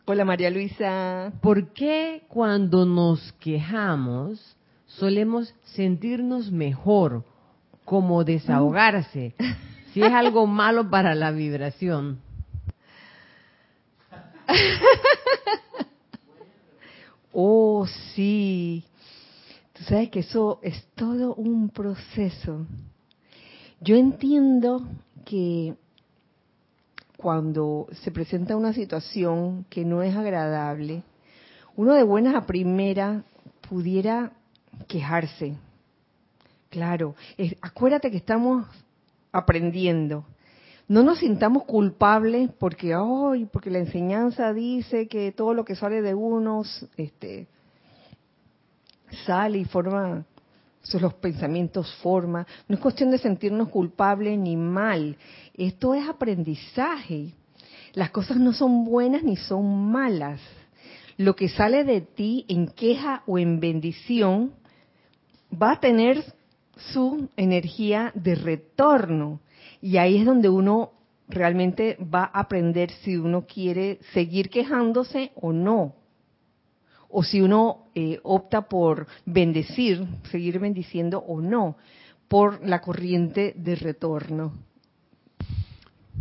[0.05, 1.33] Hola María Luisa.
[1.41, 4.55] ¿por qué cuando nos quejamos
[4.85, 7.25] solemos sentirnos mejor,
[7.83, 9.35] como desahogarse,
[9.93, 12.19] si es algo malo para la vibración?
[17.39, 17.85] Oh,
[18.15, 18.83] sí.
[19.73, 22.65] Tú sabes que eso es todo un proceso.
[23.79, 24.87] Yo entiendo
[25.23, 25.75] que
[27.17, 31.03] cuando se presenta una situación que no es agradable,
[31.75, 33.23] uno de buenas a primera
[33.67, 34.31] pudiera
[34.87, 35.55] quejarse.
[36.69, 38.67] Claro, es- acuérdate que estamos
[39.31, 40.25] aprendiendo.
[40.87, 46.01] No nos sintamos culpables porque, ay, porque la enseñanza dice que todo lo que sale
[46.01, 47.47] de unos, este,
[49.25, 50.25] sale y forma,
[50.87, 52.47] eso los pensamientos forma.
[52.67, 55.17] No es cuestión de sentirnos culpables ni mal.
[55.53, 57.33] Esto es aprendizaje.
[57.93, 60.39] Las cosas no son buenas ni son malas.
[61.17, 64.53] Lo que sale de ti en queja o en bendición
[65.51, 66.23] va a tener
[66.77, 69.41] su energía de retorno.
[69.81, 70.91] Y ahí es donde uno
[71.27, 75.95] realmente va a aprender si uno quiere seguir quejándose o no.
[77.09, 81.77] O si uno eh, opta por bendecir, seguir bendiciendo o no,
[82.27, 84.53] por la corriente de retorno.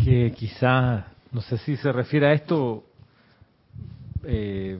[0.03, 2.85] que quizás, no sé si se refiere a esto,
[4.25, 4.79] eh,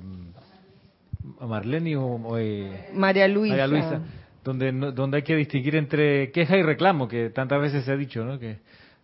[1.41, 3.55] a Marlene o, eh, María Luisa.
[3.55, 4.01] María Luisa,
[4.45, 8.39] donde hay que distinguir entre queja y reclamo, que tantas veces se ha dicho, ¿no?
[8.39, 8.59] Que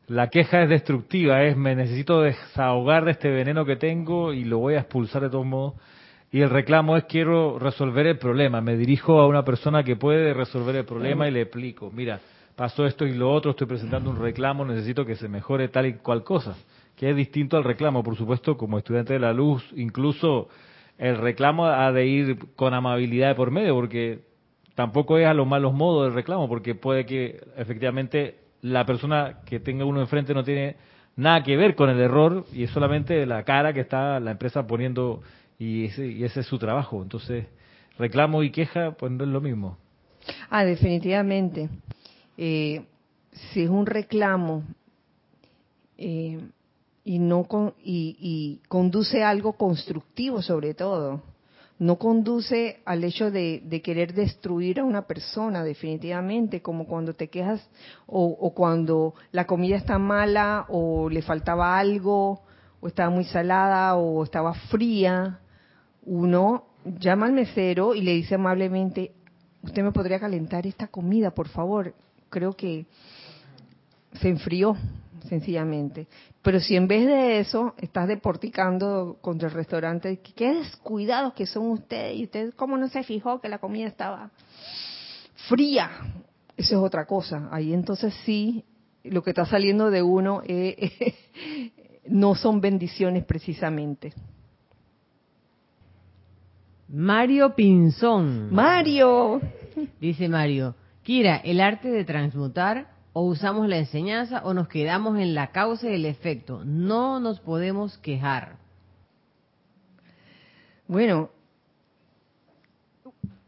[0.09, 4.59] la queja es destructiva, es me necesito desahogar de este veneno que tengo y lo
[4.59, 5.75] voy a expulsar de todos modos.
[6.33, 10.33] Y el reclamo es quiero resolver el problema, me dirijo a una persona que puede
[10.33, 12.21] resolver el problema y le explico, mira,
[12.57, 15.93] pasó esto y lo otro, estoy presentando un reclamo, necesito que se mejore tal y
[15.99, 16.57] cual cosa,
[16.97, 20.49] que es distinto al reclamo, por supuesto, como estudiante de la luz, incluso
[20.97, 24.21] el reclamo ha de ir con amabilidad de por medio, porque
[24.75, 29.61] tampoco es a los malos modos del reclamo, porque puede que efectivamente la persona que
[29.61, 30.77] tenga uno enfrente no tiene
[31.15, 34.67] nada que ver con el error y es solamente la cara que está la empresa
[34.67, 35.21] poniendo
[35.59, 37.03] y ese, y ese es su trabajo.
[37.03, 37.47] Entonces,
[37.99, 39.79] reclamo y queja, pues no es lo mismo.
[40.51, 41.69] Ah, definitivamente.
[42.37, 42.85] Eh,
[43.33, 44.65] si es un reclamo
[45.99, 46.41] eh,
[47.05, 51.23] y no con, y, y conduce a algo constructivo sobre todo,
[51.79, 57.29] no conduce al hecho de, de, querer destruir a una persona definitivamente, como cuando te
[57.29, 57.69] quejas
[58.07, 62.43] o, o, cuando la comida está mala o le faltaba algo
[62.81, 65.41] o estaba muy salada o estaba fría,
[66.05, 69.13] uno llama al mesero y le dice amablemente,
[69.63, 71.95] usted me podría calentar esta comida, por favor.
[72.29, 72.87] Creo que
[74.21, 74.77] se enfrió,
[75.29, 76.09] sencillamente.
[76.43, 81.71] Pero si en vez de eso estás deporticando contra el restaurante, qué descuidados que son
[81.71, 84.31] ustedes, y usted cómo no se fijó que la comida estaba
[85.49, 85.91] fría,
[86.57, 87.49] eso es otra cosa.
[87.53, 88.65] Ahí entonces sí,
[89.05, 91.15] lo que está saliendo de uno eh,
[92.07, 94.13] no son bendiciones precisamente.
[96.93, 98.53] Mario Pinzón.
[98.53, 99.41] Mario.
[99.99, 105.35] Dice Mario, Kira, el arte de transmutar o usamos la enseñanza o nos quedamos en
[105.35, 106.63] la causa y el efecto.
[106.67, 108.57] No nos podemos quejar.
[110.87, 111.31] Bueno,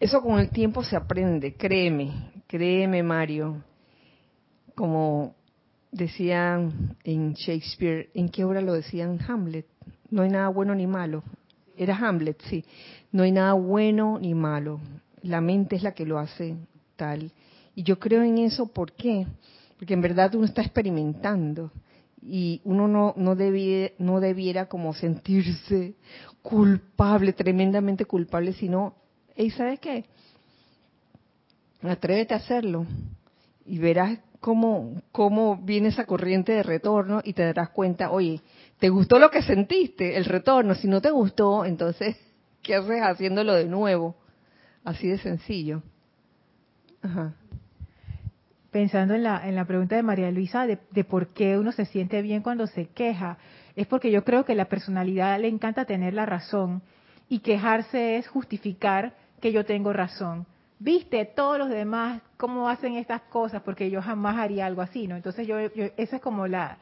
[0.01, 3.63] eso con el tiempo se aprende, créeme, créeme Mario.
[4.75, 5.35] Como
[5.93, 9.67] decían en Shakespeare, ¿en qué obra lo decían Hamlet?
[10.09, 11.23] No hay nada bueno ni malo.
[11.77, 12.65] Era Hamlet, sí.
[13.15, 14.81] No hay nada bueno ni malo.
[15.23, 16.57] La mente es la que lo hace
[16.97, 17.31] tal.
[17.77, 19.25] Y yo creo en eso, ¿por qué?
[19.79, 21.71] Porque en verdad uno está experimentando
[22.21, 25.95] y uno no, no, debiera, no debiera como sentirse
[26.43, 28.97] culpable, tremendamente culpable, sino,
[29.37, 30.07] hey, ¿sabes qué?
[31.83, 32.85] Atrévete a hacerlo
[33.65, 38.41] y verás cómo, cómo viene esa corriente de retorno y te darás cuenta, oye,
[38.81, 40.17] ¿te gustó lo que sentiste?
[40.17, 42.17] El retorno, si no te gustó, entonces,
[42.65, 44.17] ¿qué haces haciéndolo de nuevo?
[44.83, 45.85] Así de sencillo.
[47.01, 47.35] Ajá
[48.75, 51.85] pensando en la, en la pregunta de María Luisa de, de, por qué uno se
[51.85, 53.39] siente bien cuando se queja,
[53.77, 56.83] es porque yo creo que la personalidad le encanta tener la razón
[57.29, 60.45] y quejarse es justificar que yo tengo razón.
[60.81, 65.15] Viste, todos los demás, cómo hacen estas cosas, porque yo jamás haría algo así, ¿no?
[65.15, 66.79] Entonces yo, yo esa es como la,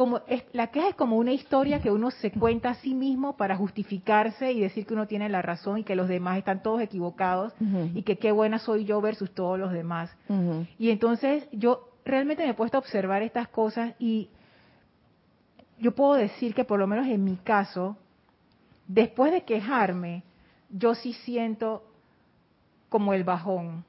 [0.00, 3.36] como es, la queja es como una historia que uno se cuenta a sí mismo
[3.36, 6.80] para justificarse y decir que uno tiene la razón y que los demás están todos
[6.80, 7.90] equivocados uh -huh.
[7.94, 10.10] y que qué buena soy yo versus todos los demás.
[10.30, 10.66] Uh -huh.
[10.78, 14.30] Y entonces yo realmente me he puesto a observar estas cosas y
[15.78, 17.98] yo puedo decir que por lo menos en mi caso,
[18.88, 20.22] después de quejarme,
[20.70, 21.82] yo sí siento
[22.88, 23.84] como el bajón.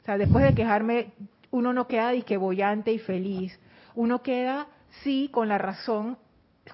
[0.00, 1.12] O sea, después de quejarme,
[1.50, 3.60] uno no queda disque bollante y feliz.
[3.94, 4.68] Uno queda
[5.02, 6.18] sí, con la razón,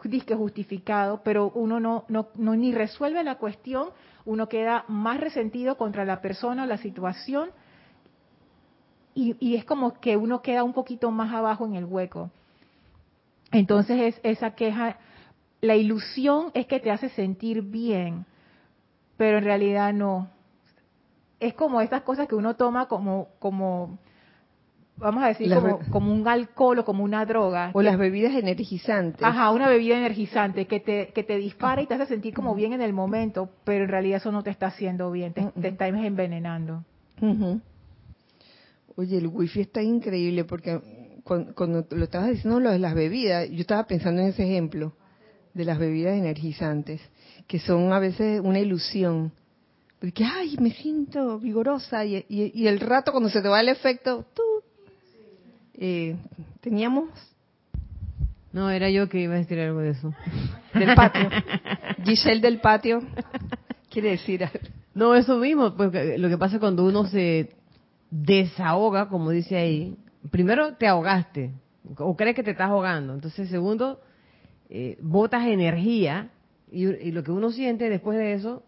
[0.05, 3.89] disque justificado, pero uno no, no, no ni resuelve la cuestión,
[4.25, 7.51] uno queda más resentido contra la persona o la situación
[9.15, 12.31] y, y, es como que uno queda un poquito más abajo en el hueco.
[13.51, 14.99] Entonces es esa queja,
[15.61, 18.25] la ilusión es que te hace sentir bien,
[19.17, 20.29] pero en realidad no.
[21.41, 23.99] Es como estas cosas que uno toma como, como
[25.01, 27.71] vamos a decir, como, como, un alcohol o como una droga.
[27.73, 29.23] O que, las bebidas energizantes.
[29.23, 32.73] Ajá, una bebida energizante que te, que te dispara y te hace sentir como bien
[32.73, 35.77] en el momento, pero en realidad eso no te está haciendo bien, te, uh -uh.
[35.77, 36.85] te envenenando.
[37.21, 37.61] Uh -huh.
[38.97, 40.81] Oye, el wifi está increíble porque
[41.25, 44.93] cuando, cuando, lo estabas diciendo lo de las bebidas, yo estaba pensando en ese ejemplo
[45.55, 47.01] de las bebidas energizantes,
[47.47, 49.33] que son a veces una ilusión.
[50.01, 53.69] Porque, ay, me siento vigorosa y, y, y el rato cuando se te va el
[53.69, 54.25] efecto,
[55.81, 56.15] eh,
[56.61, 57.09] teníamos.
[58.53, 60.15] No era yo que iba a decir algo de eso.
[60.75, 61.29] Del patio.
[62.05, 63.03] Giselle del patio.
[63.89, 64.49] Quiere decir
[64.95, 67.51] no eso mismo porque lo que pasa cuando uno se
[68.11, 69.97] desahoga como dice ahí
[70.31, 71.53] primero te ahogaste
[71.99, 73.15] o crees que te estás ahogando.
[73.15, 74.01] Entonces segundo
[74.69, 76.31] eh, botas energía
[76.71, 78.63] y, y lo que uno siente después de eso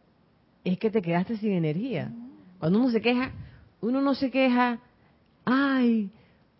[0.65, 2.13] es que te quedaste sin energía.
[2.59, 3.33] Cuando uno se queja
[3.81, 4.81] uno no se queja
[5.45, 6.11] ay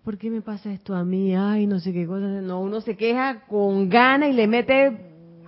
[0.05, 1.35] ¿por qué me pasa esto a mí?
[1.35, 2.27] Ay, no sé qué cosa.
[2.27, 4.97] No, uno se queja con gana y le mete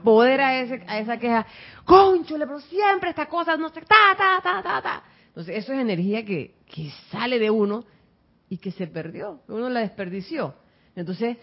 [0.02, 1.46] poder a, ese, a esa queja.
[1.84, 5.02] Conchole, pero siempre estas cosas no sé, ta, ta, ta, ta, ta.
[5.28, 7.84] Entonces, eso es energía que, que sale de uno
[8.48, 9.40] y que se perdió.
[9.48, 10.54] Uno la desperdició.
[10.94, 11.36] Entonces,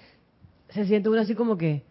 [0.69, 1.83] se siente uno así como que,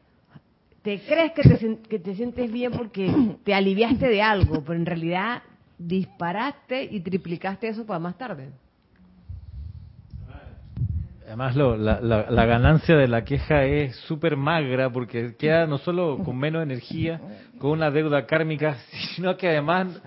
[0.83, 3.13] te crees que te, que te sientes bien porque
[3.45, 5.43] te aliviaste de algo, pero en realidad
[5.77, 8.51] disparaste y triplicaste eso para más tarde.
[11.31, 15.79] Además, lo, la, la, la ganancia de la queja es súper magra porque queda no
[15.79, 17.21] solo con menos energía,
[17.61, 18.79] con una deuda kármica,
[19.15, 20.03] sino que además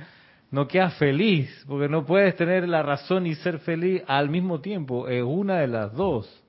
[0.52, 5.08] no quedas feliz, porque no puedes tener la razón y ser feliz al mismo tiempo,
[5.08, 6.44] es una de las dos.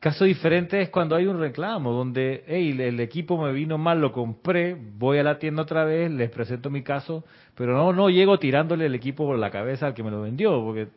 [0.00, 4.12] Caso diferente es cuando hay un reclamo, donde hey, el equipo me vino mal, lo
[4.12, 7.22] compré, voy a la tienda otra vez, les presento mi caso,
[7.54, 10.58] pero no, no llego tirándole el equipo por la cabeza al que me lo vendió,
[10.64, 10.88] porque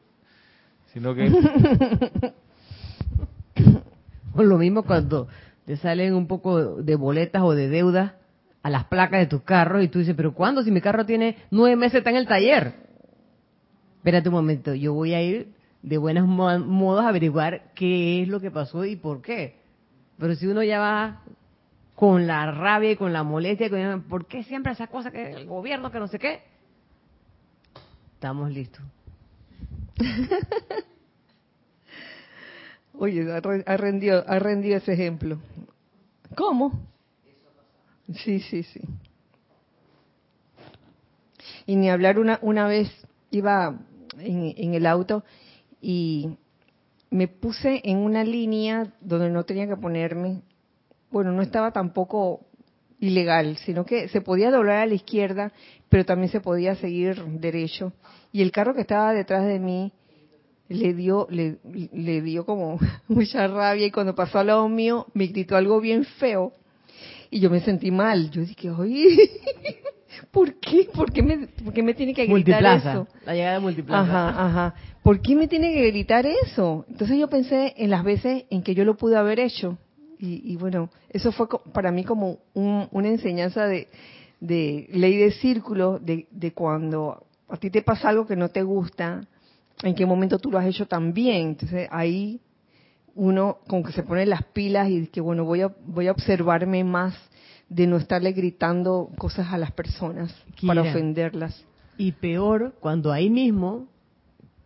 [0.94, 1.30] sino que
[4.36, 5.28] O lo mismo cuando
[5.66, 8.14] te salen un poco de boletas o de deudas
[8.64, 10.64] a las placas de tu carro y tú dices, pero ¿cuándo?
[10.64, 12.74] Si mi carro tiene nueve meses, está en el taller.
[13.98, 18.28] Espérate un momento, yo voy a ir de buenos mo- modos a averiguar qué es
[18.28, 19.60] lo que pasó y por qué.
[20.18, 21.22] Pero si uno ya va
[21.96, 25.46] con la rabia y con la molestia, con, ¿por qué siempre esa cosa que el
[25.48, 26.42] gobierno, que no sé qué?
[28.16, 28.84] Estamos listos.
[32.94, 35.40] Oye, ha, re- ha rendido, ha rendido ese ejemplo.
[36.36, 36.72] ¿Cómo?
[38.14, 38.82] Sí, sí, sí.
[41.66, 42.90] Y ni hablar una, una vez
[43.32, 43.80] iba
[44.18, 45.24] en, en el auto
[45.82, 46.38] y
[47.10, 50.42] me puse en una línea donde no tenía que ponerme.
[51.10, 52.42] Bueno, no estaba tampoco
[53.00, 55.52] ilegal, sino que se podía doblar a la izquierda,
[55.90, 57.94] pero también se podía seguir derecho.
[58.32, 59.92] Y el carro que estaba detrás de mí
[60.74, 61.58] le dio le,
[61.94, 66.04] le dio como mucha rabia y cuando pasó al lado mío me gritó algo bien
[66.06, 66.54] feo
[67.30, 68.30] y yo me sentí mal.
[68.32, 69.30] Yo dije, oye,
[70.32, 70.90] ¿por qué?
[70.94, 73.08] ¿Por qué me, por qué me tiene que gritar Multiplaza, eso?
[73.26, 74.02] la llegada de Multiplaza.
[74.30, 74.76] Ajá, ajá.
[75.04, 76.86] ¿Por qué me tiene que gritar eso?
[76.90, 79.78] Entonces yo pensé en las veces en que yo lo pude haber hecho.
[80.20, 83.88] Y, y bueno, eso fue para mí como un- una enseñanza de,
[84.40, 88.62] de ley de círculo, de, de cuando a ti te pasa algo que no te
[88.62, 89.28] gusta,
[89.84, 91.50] en qué momento tú lo has hecho también.
[91.50, 92.42] Entonces ahí
[93.16, 96.84] uno como que se pone las pilas y que bueno, voy a, voy a observarme
[96.84, 97.14] más
[97.70, 100.34] de no estarle gritando cosas a las personas
[100.66, 101.66] para ofenderlas.
[101.98, 103.88] Y peor, cuando ahí mismo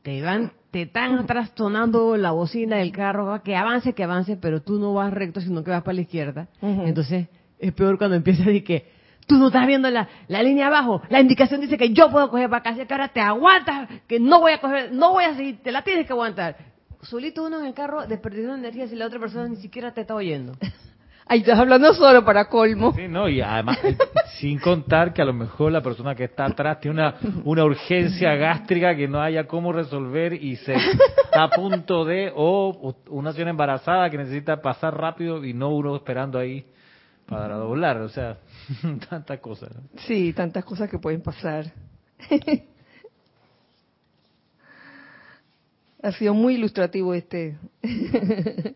[0.02, 4.80] te van, te están trastornando la bocina del carro, que avance, que avance, pero tú
[4.80, 6.48] no vas recto, sino que vas para la izquierda.
[6.62, 7.28] Entonces,
[7.60, 8.95] es peor cuando empiezas a decir que
[9.26, 12.50] tú no estás viendo la, la línea abajo, la indicación dice que yo puedo coger
[12.54, 15.72] así que ahora te aguantas, que no voy a coger, no voy a seguir, te
[15.72, 16.56] la tienes que aguantar.
[17.02, 20.16] Solito uno en el carro desperdiciando energía si la otra persona ni siquiera te está
[20.16, 20.54] oyendo.
[21.28, 22.94] Ay, estás hablando solo para colmo.
[22.94, 23.98] Sí, no, y además, eh,
[24.40, 28.36] sin contar que a lo mejor la persona que está atrás tiene una, una urgencia
[28.36, 33.50] gástrica que no haya cómo resolver y se está a punto de, o una señora
[33.50, 36.64] embarazada que necesita pasar rápido y no uno esperando ahí
[37.28, 38.38] para doblar, o sea,
[39.10, 39.76] tantas cosas.
[39.76, 39.82] ¿no?
[40.08, 41.72] Sí, tantas cosas que pueden pasar.
[46.02, 47.58] ha sido muy ilustrativo este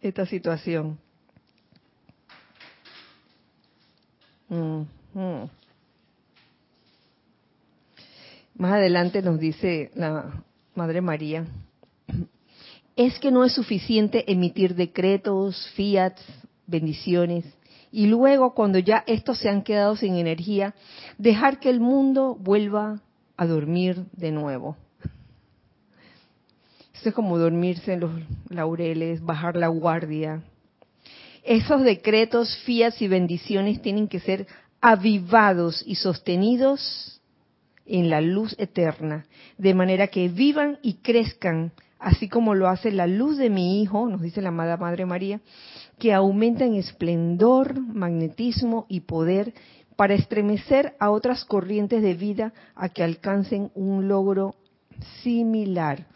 [0.00, 0.98] esta situación.
[4.48, 4.82] Mm,
[5.14, 5.50] mm.
[8.58, 10.44] Más adelante nos dice la
[10.74, 11.46] Madre María,
[12.94, 16.22] es que no es suficiente emitir decretos, fiats,
[16.66, 17.44] bendiciones,
[17.90, 20.74] y luego cuando ya estos se han quedado sin energía,
[21.18, 23.00] dejar que el mundo vuelva
[23.36, 24.76] a dormir de nuevo.
[26.94, 28.10] Esto es como dormirse en los
[28.48, 30.42] laureles, bajar la guardia.
[31.44, 34.46] Esos decretos, fiats y bendiciones tienen que ser
[34.80, 37.20] avivados y sostenidos
[37.86, 39.26] en la luz eterna,
[39.58, 44.08] de manera que vivan y crezcan, así como lo hace la luz de mi Hijo,
[44.08, 45.40] nos dice la amada Madre María,
[45.98, 49.54] que aumenta en esplendor, magnetismo y poder
[49.96, 54.54] para estremecer a otras corrientes de vida a que alcancen un logro
[55.22, 56.06] similar.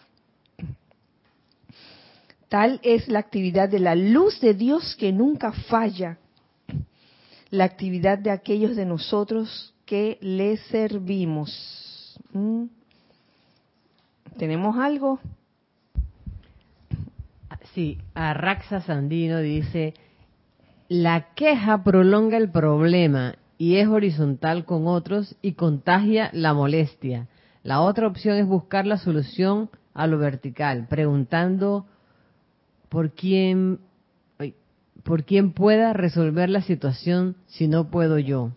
[2.48, 6.18] Tal es la actividad de la luz de Dios que nunca falla,
[7.50, 12.18] la actividad de aquellos de nosotros que le servimos.
[12.32, 12.64] ¿Mm?
[14.36, 15.20] ¿Tenemos algo?
[17.74, 19.94] Sí, Arraxa Sandino dice,
[20.88, 27.28] la queja prolonga el problema y es horizontal con otros y contagia la molestia.
[27.62, 31.86] La otra opción es buscar la solución a lo vertical, preguntando
[32.88, 33.78] por quién,
[35.04, 38.50] por quién pueda resolver la situación si no puedo yo.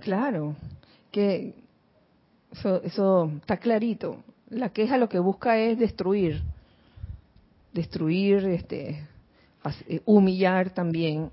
[0.00, 0.56] Claro,
[1.10, 1.54] que
[2.50, 4.22] eso, eso está clarito.
[4.50, 6.42] La queja lo que busca es destruir,
[7.72, 9.06] destruir, este,
[9.88, 11.30] eh, humillar también.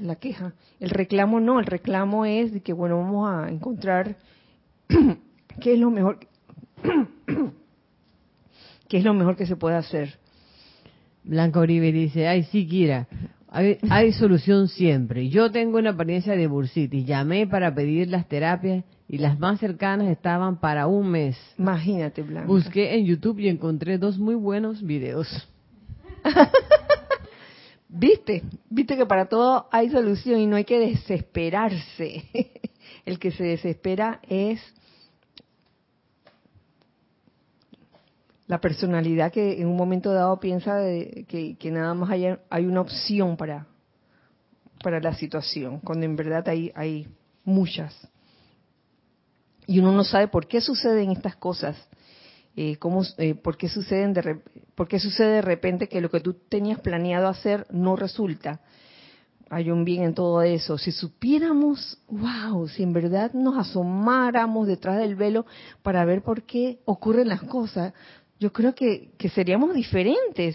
[0.00, 0.54] La queja.
[0.80, 4.16] El reclamo no, el reclamo es de que, bueno, vamos a encontrar
[5.60, 6.18] qué es lo mejor,
[8.88, 10.18] qué es lo mejor que se puede hacer.
[11.22, 13.06] Blanca Uribe dice, ay sí, Kira,
[13.48, 15.28] hay, hay solución siempre.
[15.28, 20.08] Yo tengo una apariencia de bursitis, llamé para pedir las terapias y las más cercanas
[20.08, 21.36] estaban para un mes.
[21.58, 22.46] Imagínate, Blanca.
[22.46, 25.28] Busqué en YouTube y encontré dos muy buenos videos.
[27.90, 28.42] ¿Viste?
[28.70, 32.24] ¿Viste que para todo hay solución y no hay que desesperarse?
[33.04, 34.62] El que se desespera es
[38.46, 42.64] la personalidad que en un momento dado piensa de que, que, nada más hay, hay
[42.64, 43.66] una opción para,
[44.82, 47.08] para la situación, cuando en verdad hay, hay
[47.44, 47.94] muchas.
[49.72, 51.78] Y uno no sabe por qué suceden estas cosas,
[52.56, 54.42] eh, cómo, eh, por, qué suceden de,
[54.74, 58.60] por qué sucede de repente que lo que tú tenías planeado hacer no resulta.
[59.48, 60.76] Hay un bien en todo eso.
[60.76, 65.46] Si supiéramos, wow, si en verdad nos asomáramos detrás del velo
[65.82, 67.94] para ver por qué ocurren las cosas,
[68.38, 70.54] yo creo que, que seríamos diferentes.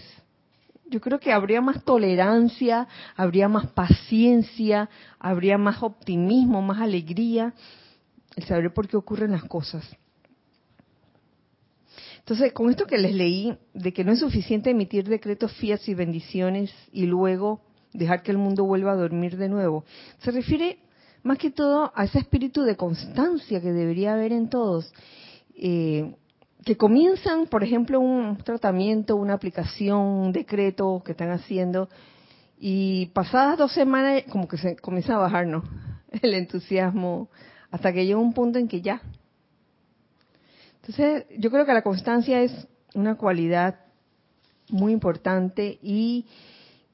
[0.86, 4.88] Yo creo que habría más tolerancia, habría más paciencia,
[5.18, 7.52] habría más optimismo, más alegría,
[8.38, 9.84] el saber por qué ocurren las cosas.
[12.20, 15.94] Entonces, con esto que les leí, de que no es suficiente emitir decretos fías y
[15.94, 17.62] bendiciones y luego
[17.92, 19.84] dejar que el mundo vuelva a dormir de nuevo.
[20.18, 20.78] Se refiere
[21.24, 24.92] más que todo a ese espíritu de constancia que debería haber en todos.
[25.56, 26.14] Eh,
[26.64, 31.88] que comienzan, por ejemplo, un tratamiento, una aplicación, un decreto que están haciendo,
[32.60, 35.64] y pasadas dos semanas como que se comienza a bajar, ¿no?
[36.22, 37.30] El entusiasmo,
[37.70, 39.02] hasta que llega un punto en que ya.
[40.80, 43.80] Entonces, yo creo que la constancia es una cualidad
[44.70, 46.26] muy importante y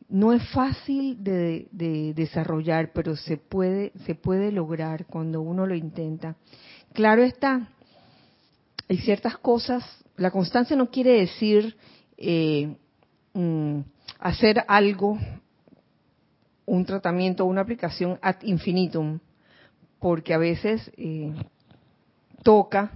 [0.08, 1.68] no es fácil de,
[2.14, 6.36] desarrollar, pero se puede, se puede lograr cuando uno lo intenta.
[6.92, 7.68] Claro está,
[8.88, 9.84] hay ciertas cosas,
[10.16, 11.76] la constancia no quiere decir
[12.16, 12.76] eh,
[13.32, 13.80] mm,
[14.20, 15.18] hacer algo,
[16.66, 19.18] un tratamiento, una aplicación ad infinitum,
[20.04, 21.32] porque a veces eh,
[22.42, 22.92] toca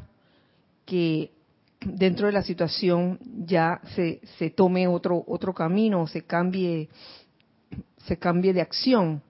[0.85, 1.33] que
[1.81, 6.91] dentro de la situación ya se, se tome otro otro camino, se cambie
[8.05, 9.23] se cambie de acción.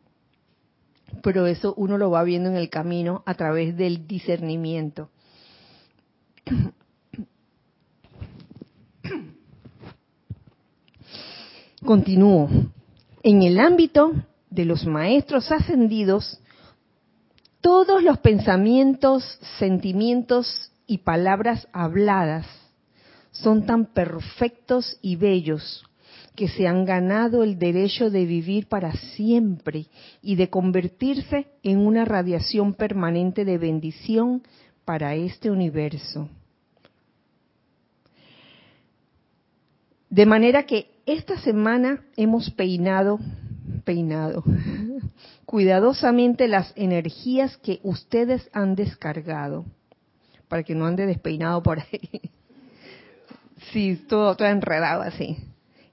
[1.23, 5.11] Pero eso uno lo va viendo en el camino a través del discernimiento.
[11.85, 12.51] Continúo.
[13.23, 14.15] En el ámbito
[14.51, 16.41] de los maestros ascendidos,
[17.69, 19.23] todos los pensamientos,
[19.59, 22.47] sentimientos y palabras habladas
[23.31, 25.85] son tan perfectos y bellos
[26.35, 29.85] que se han ganado el derecho de vivir para siempre
[30.23, 34.43] y de convertirse en una radiación permanente de bendición
[34.87, 36.27] para este universo.
[40.09, 43.19] De manera que esta semana hemos peinado,
[43.89, 44.45] peinado,
[45.47, 49.65] cuidadosamente las energías que ustedes han descargado
[50.47, 52.21] para que no ande despeinado por ahí.
[53.73, 55.37] Sí, todo, todo enredado así.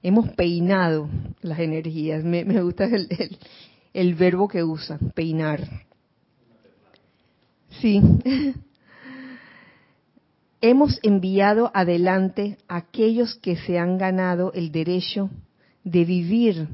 [0.00, 1.10] Hemos peinado
[1.42, 2.22] las energías.
[2.24, 3.36] Me, gusta el,
[3.92, 5.68] el verbo que usa, peinar.
[7.80, 8.00] Sí.
[10.62, 15.28] Hemos enviado adelante a aquellos que se han ganado el derecho
[15.82, 16.68] de vivir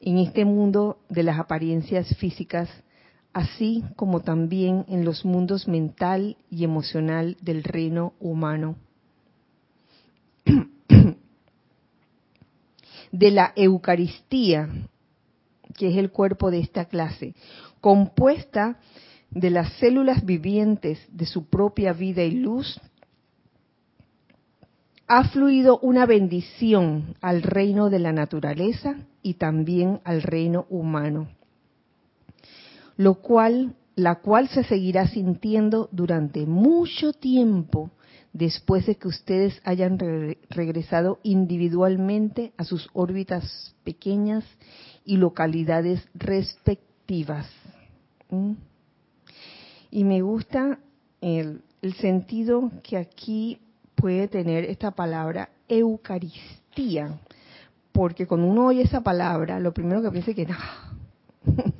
[0.00, 2.68] en este mundo de las apariencias físicas
[3.32, 8.76] así como también en los mundos mental y emocional del reino humano.
[13.12, 14.68] De la Eucaristía,
[15.76, 17.34] que es el cuerpo de esta clase,
[17.80, 18.78] compuesta
[19.30, 22.80] de las células vivientes de su propia vida y luz,
[25.12, 31.28] ha fluido una bendición al reino de la naturaleza y también al reino humano
[33.00, 37.90] lo cual, la cual se seguirá sintiendo durante mucho tiempo
[38.34, 39.98] después de que ustedes hayan
[40.50, 44.44] regresado individualmente a sus órbitas pequeñas
[45.02, 47.48] y localidades respectivas.
[48.28, 48.52] ¿Mm?
[49.90, 50.78] Y me gusta
[51.22, 53.60] el, el, sentido que aquí
[54.00, 57.18] puede tener esta palabra Eucaristía,
[57.92, 60.56] porque cuando uno oye esa palabra, lo primero que piensa es que no,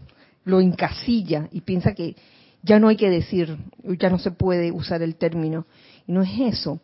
[0.44, 2.16] lo encasilla y piensa que
[2.62, 3.56] ya no hay que decir,
[3.98, 5.66] ya no se puede usar el término.
[6.06, 6.80] Y no es eso.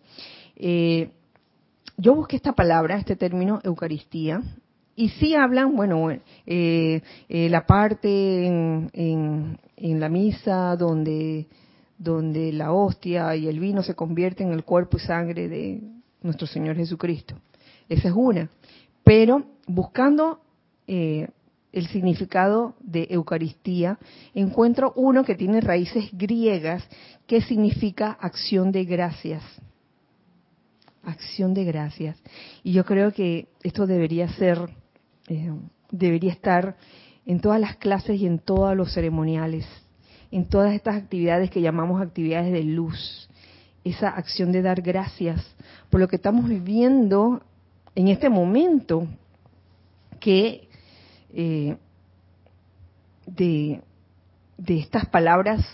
[0.57, 1.11] Eh,
[1.99, 4.43] yo busqué esta palabra, este término, Eucaristía,
[4.95, 6.11] y sí hablan, bueno,
[6.47, 11.47] eh, eh, la parte en, en, la misa donde,
[11.99, 15.83] donde la hostia y el vino se convierten en el cuerpo y sangre de
[16.23, 17.37] nuestro Señor Jesucristo.
[17.89, 18.51] Esa es una.
[19.05, 20.41] pero buscando
[20.87, 21.29] eh,
[21.73, 23.99] el significado de Eucaristía,
[24.35, 26.83] encuentro uno que tiene raíces griegas
[27.27, 29.43] que significa acción de gracias.
[31.05, 32.17] Acción de gracias.
[32.63, 34.59] Y yo creo que esto debería ser,
[35.29, 35.53] eh,
[35.91, 36.77] debería estar
[37.27, 39.67] en todas las clases y en todos los ceremoniales,
[40.31, 43.29] en todas estas actividades que llamamos actividades de luz.
[43.85, 45.45] Esa acción de dar gracias
[45.91, 47.43] por lo que estamos viviendo
[47.95, 49.07] en este momento,
[50.21, 50.69] que
[51.33, 51.77] eh,
[53.27, 53.83] de,
[54.67, 55.67] estas palabras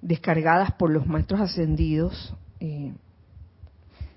[0.00, 2.92] descargadas por los maestros ascendidos, eh,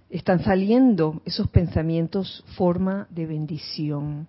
[0.09, 4.27] están saliendo esos pensamientos forma de bendición.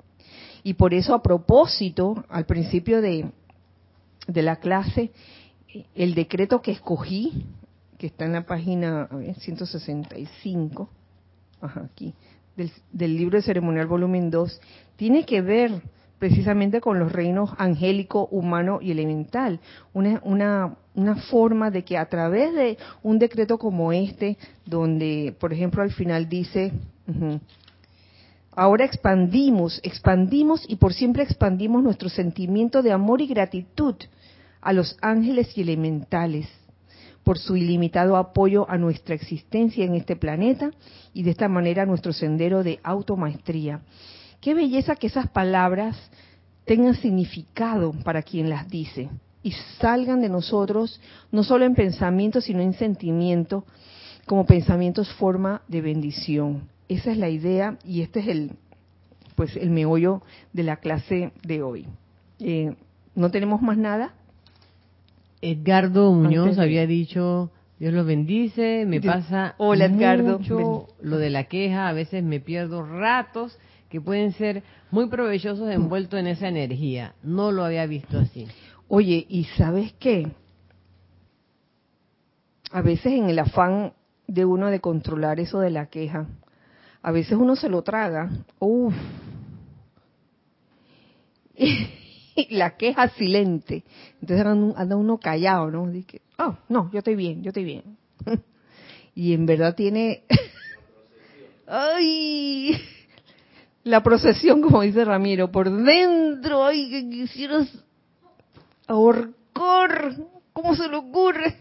[0.62, 3.30] Y por eso a propósito, al principio de,
[4.32, 5.10] de la clase,
[5.94, 7.46] el decreto que escogí,
[7.98, 9.08] que está en la página
[9.38, 10.88] 165,
[11.60, 12.14] aquí,
[12.56, 14.60] del, del libro de ceremonial volumen 2,
[14.96, 15.82] tiene que ver
[16.18, 19.58] precisamente con los reinos angélico, humano y elemental.
[19.94, 25.52] Una, una, una forma de que a través de un decreto como este, donde, por
[25.52, 26.72] ejemplo, al final dice,
[28.60, 33.94] ahora expandimos, expandimos y por siempre expandimos nuestro sentimiento de amor y gratitud
[34.60, 36.46] a los ángeles y elementales
[37.24, 40.72] por su ilimitado apoyo a nuestra existencia en este planeta
[41.14, 43.80] y de esta manera nuestro sendero de automaestría.
[44.42, 45.96] Qué belleza que esas palabras
[46.66, 49.08] tengan significado para quien las dice
[49.42, 51.00] y salgan de nosotros
[51.32, 53.64] no solo en pensamiento, sino en sentimiento,
[54.26, 56.68] como pensamientos forma de bendición.
[56.90, 58.50] Esa es la idea y este es el,
[59.36, 60.22] pues, el meollo
[60.52, 61.86] de la clase de hoy.
[62.40, 62.74] Eh,
[63.14, 64.14] ¿No tenemos más nada?
[65.40, 70.40] Edgardo Muñoz había dicho, Dios los bendice, me pasa Hola, Edgardo.
[70.40, 73.56] mucho lo de la queja, a veces me pierdo ratos
[73.88, 77.14] que pueden ser muy provechosos envueltos en esa energía.
[77.22, 78.48] No lo había visto así.
[78.88, 80.32] Oye, ¿y sabes qué?
[82.72, 83.92] A veces en el afán
[84.26, 86.26] de uno de controlar eso de la queja,
[87.02, 88.30] a veces uno se lo traga.
[88.58, 88.94] Uf.
[92.36, 93.82] Y la queja silente.
[94.20, 95.90] Entonces anda uno callado, ¿no?
[95.90, 97.98] Dice, oh, no, yo estoy bien, yo estoy bien.
[99.14, 100.22] Y en verdad tiene...
[101.66, 102.80] ¡Ay!
[103.84, 107.68] la procesión, como dice Ramiro, por dentro, ay, que quisieras
[108.86, 110.14] ahorcar,
[110.52, 111.56] ¿cómo se le ocurre?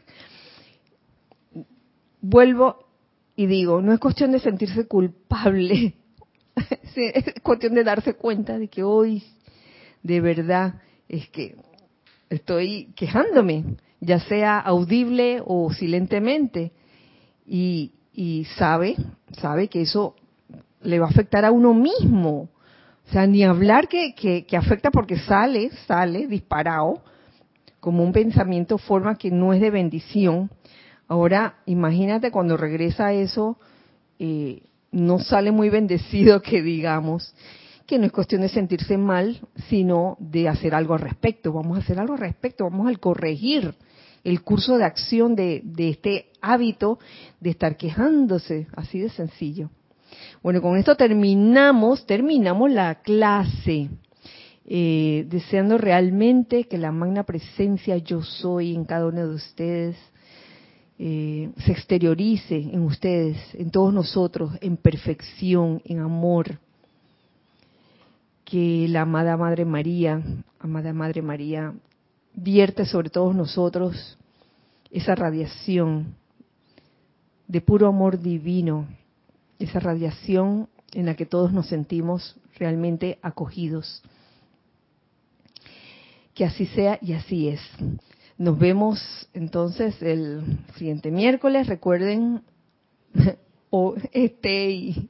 [2.22, 2.89] Vuelvo
[3.40, 5.94] y digo, no es cuestión de sentirse culpable,
[6.98, 9.24] es cuestión de darse cuenta de que hoy,
[10.04, 11.56] de verdad, es que
[12.30, 16.74] estoy quejándome, ya sea audible o silentemente,
[17.48, 18.98] y, y sabe,
[19.40, 20.18] sabe que eso
[20.82, 22.50] le va a afectar a uno mismo.
[23.08, 27.02] O sea, ni hablar que, que, afecta porque sale, sale disparado,
[27.80, 30.52] como un pensamiento forma que no es de bendición.
[31.10, 33.58] Ahora, imagínate cuando regresa eso,
[34.20, 37.34] eh, no sale muy bendecido que digamos,
[37.88, 41.52] que no es cuestión de sentirse mal, sino de hacer algo al respecto.
[41.52, 43.74] Vamos a hacer algo al respecto, vamos a corregir
[44.24, 47.00] el curso de acción de, de este hábito
[47.40, 49.72] de estar quejándose, así de sencillo.
[50.44, 53.90] Bueno, con esto terminamos, terminamos la clase.
[54.72, 59.96] Eh, deseando realmente que la magna presencia yo soy en cada uno de ustedes
[61.00, 66.60] eh, se exteriorice en ustedes, en todos nosotros, en perfección, en amor.
[68.46, 70.22] Que la amada Madre María,
[70.60, 71.74] amada Madre María,
[72.34, 74.18] vierte sobre todos nosotros
[74.92, 76.16] esa radiación
[77.48, 78.86] de puro amor divino
[79.60, 84.02] esa radiación en la que todos nos sentimos realmente acogidos.
[86.34, 87.60] Que así sea y así es.
[88.40, 89.02] Nos vemos
[89.34, 90.42] entonces el
[90.78, 91.68] siguiente miércoles.
[91.68, 92.42] Recuerden,
[93.70, 95.10] o este y,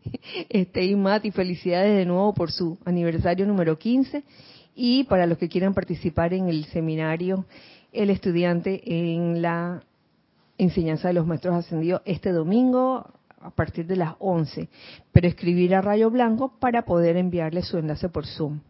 [0.49, 4.23] este y felicidades de nuevo por su aniversario número 15.
[4.73, 7.45] Y para los que quieran participar en el seminario,
[7.93, 9.83] el estudiante en la
[10.57, 14.69] enseñanza de los maestros ascendidos este domingo a partir de las 11,
[15.11, 18.61] pero escribir a Rayo Blanco para poder enviarle su enlace por Zoom.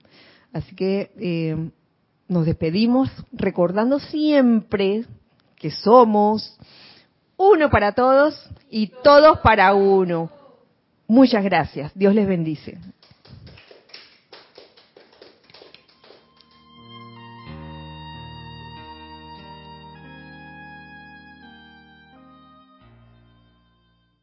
[0.52, 1.70] Así que eh,
[2.30, 5.04] nos despedimos recordando siempre
[5.58, 6.58] que somos
[7.36, 10.30] uno para todos y todos para uno.
[11.08, 11.92] Muchas gracias.
[11.96, 12.78] Dios les bendice.